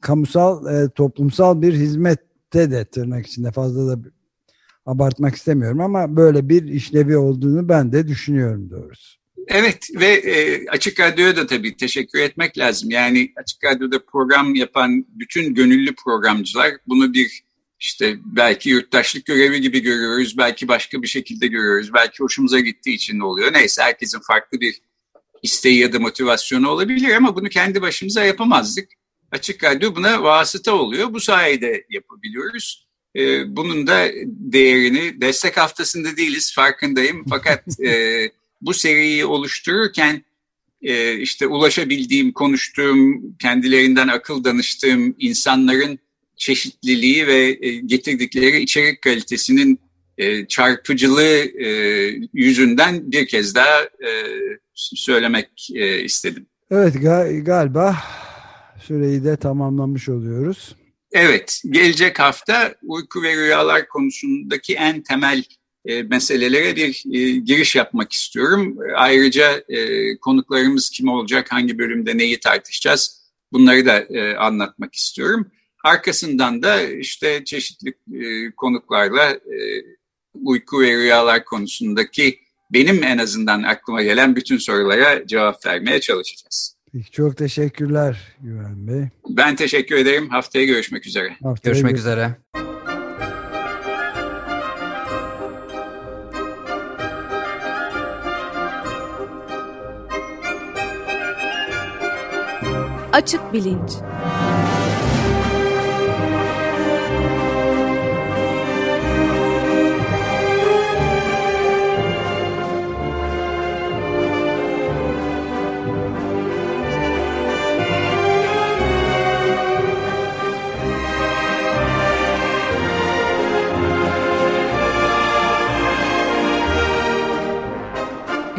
kamusal 0.00 0.88
toplumsal 0.88 1.62
bir 1.62 1.74
hizmette 1.74 2.70
de 2.70 2.84
tırnak 2.84 3.26
içinde 3.26 3.50
fazla 3.50 3.88
da 3.88 4.10
abartmak 4.86 5.34
istemiyorum 5.34 5.80
ama 5.80 6.16
böyle 6.16 6.48
bir 6.48 6.64
işlevi 6.64 7.16
olduğunu 7.16 7.68
ben 7.68 7.92
de 7.92 8.08
düşünüyorum 8.08 8.70
doğrusu. 8.70 9.22
Evet 9.48 9.88
ve 9.94 10.06
e, 10.06 10.66
Açık 10.68 11.00
Radyo'ya 11.00 11.36
da 11.36 11.46
tabii 11.46 11.76
teşekkür 11.76 12.18
etmek 12.18 12.58
lazım. 12.58 12.90
Yani 12.90 13.32
Açık 13.36 13.64
Radyo'da 13.64 14.04
program 14.04 14.54
yapan 14.54 15.06
bütün 15.08 15.54
gönüllü 15.54 15.94
programcılar 15.94 16.72
bunu 16.86 17.14
bir 17.14 17.42
işte 17.80 18.16
belki 18.24 18.70
yurttaşlık 18.70 19.26
görevi 19.26 19.60
gibi 19.60 19.80
görüyoruz, 19.80 20.38
belki 20.38 20.68
başka 20.68 21.02
bir 21.02 21.06
şekilde 21.06 21.46
görüyoruz, 21.46 21.94
belki 21.94 22.22
hoşumuza 22.22 22.60
gittiği 22.60 22.94
için 22.94 23.20
de 23.20 23.24
oluyor. 23.24 23.52
Neyse 23.52 23.82
herkesin 23.82 24.20
farklı 24.20 24.60
bir 24.60 24.80
isteği 25.42 25.78
ya 25.78 25.92
da 25.92 25.98
motivasyonu 25.98 26.68
olabilir 26.68 27.14
ama 27.14 27.36
bunu 27.36 27.48
kendi 27.48 27.82
başımıza 27.82 28.24
yapamazdık. 28.24 28.88
Açık 29.30 29.64
Radyo 29.64 29.96
buna 29.96 30.22
vasıta 30.22 30.72
oluyor. 30.72 31.14
Bu 31.14 31.20
sayede 31.20 31.86
yapabiliyoruz. 31.90 32.86
Ee, 33.16 33.56
bunun 33.56 33.86
da 33.86 34.08
değerini 34.24 35.20
destek 35.20 35.56
haftasında 35.56 36.16
değiliz 36.16 36.54
farkındayım. 36.54 37.24
Fakat 37.28 37.80
e, 37.80 38.30
bu 38.62 38.74
seriyi 38.74 39.24
oluştururken 39.24 40.22
e, 40.82 41.18
işte 41.18 41.46
ulaşabildiğim, 41.46 42.32
konuştuğum, 42.32 43.36
kendilerinden 43.38 44.08
akıl 44.08 44.44
danıştığım 44.44 45.14
insanların 45.18 45.98
çeşitliliği 46.36 47.26
ve 47.26 47.58
e, 47.60 47.74
getirdikleri 47.74 48.62
içerik 48.62 49.02
kalitesinin 49.02 49.80
e, 50.18 50.46
çarpıcılığı 50.46 51.62
e, 51.64 51.68
yüzünden 52.34 53.12
bir 53.12 53.26
kez 53.26 53.54
daha 53.54 53.88
söylemek 54.74 55.70
istedim. 56.04 56.46
Evet 56.70 56.94
galiba 57.46 57.96
süreyi 58.86 59.24
de 59.24 59.36
tamamlamış 59.36 60.08
oluyoruz. 60.08 60.76
Evet, 61.12 61.62
gelecek 61.70 62.18
hafta 62.18 62.74
uyku 62.82 63.22
ve 63.22 63.36
rüyalar 63.36 63.88
konusundaki 63.88 64.74
en 64.74 65.02
temel 65.02 65.44
e, 65.84 66.02
meselelere 66.02 66.76
bir 66.76 67.04
e, 67.12 67.30
giriş 67.30 67.76
yapmak 67.76 68.12
istiyorum. 68.12 68.78
Ayrıca 68.96 69.64
e, 69.68 70.16
konuklarımız 70.16 70.90
kim 70.90 71.08
olacak, 71.08 71.52
hangi 71.52 71.78
bölümde 71.78 72.18
neyi 72.18 72.40
tartışacağız 72.40 73.22
bunları 73.52 73.86
da 73.86 74.00
e, 74.00 74.36
anlatmak 74.36 74.94
istiyorum. 74.94 75.50
Arkasından 75.84 76.62
da 76.62 76.82
işte 76.82 77.44
çeşitli 77.44 77.94
e, 78.12 78.50
konuklarla 78.50 79.30
e, 79.30 79.56
uyku 80.34 80.80
ve 80.80 80.96
rüyalar 80.96 81.44
konusundaki 81.44 82.38
benim 82.70 83.04
en 83.04 83.18
azından 83.18 83.62
aklıma 83.62 84.02
gelen 84.02 84.36
bütün 84.36 84.58
sorulara 84.58 85.26
cevap 85.26 85.66
vermeye 85.66 86.00
çalışacağız. 86.00 86.71
Peki, 86.92 87.10
çok 87.10 87.36
teşekkürler 87.36 88.36
Güven 88.40 88.86
Bey. 88.88 89.08
Ben 89.28 89.56
teşekkür 89.56 89.96
ederim. 89.96 90.28
Haftaya 90.28 90.64
görüşmek 90.64 91.06
üzere. 91.06 91.36
Haftaya 91.42 91.72
görüşmek 91.72 91.98
üzere. 91.98 92.36
Açık 103.12 103.52
Bilinç 103.52 103.90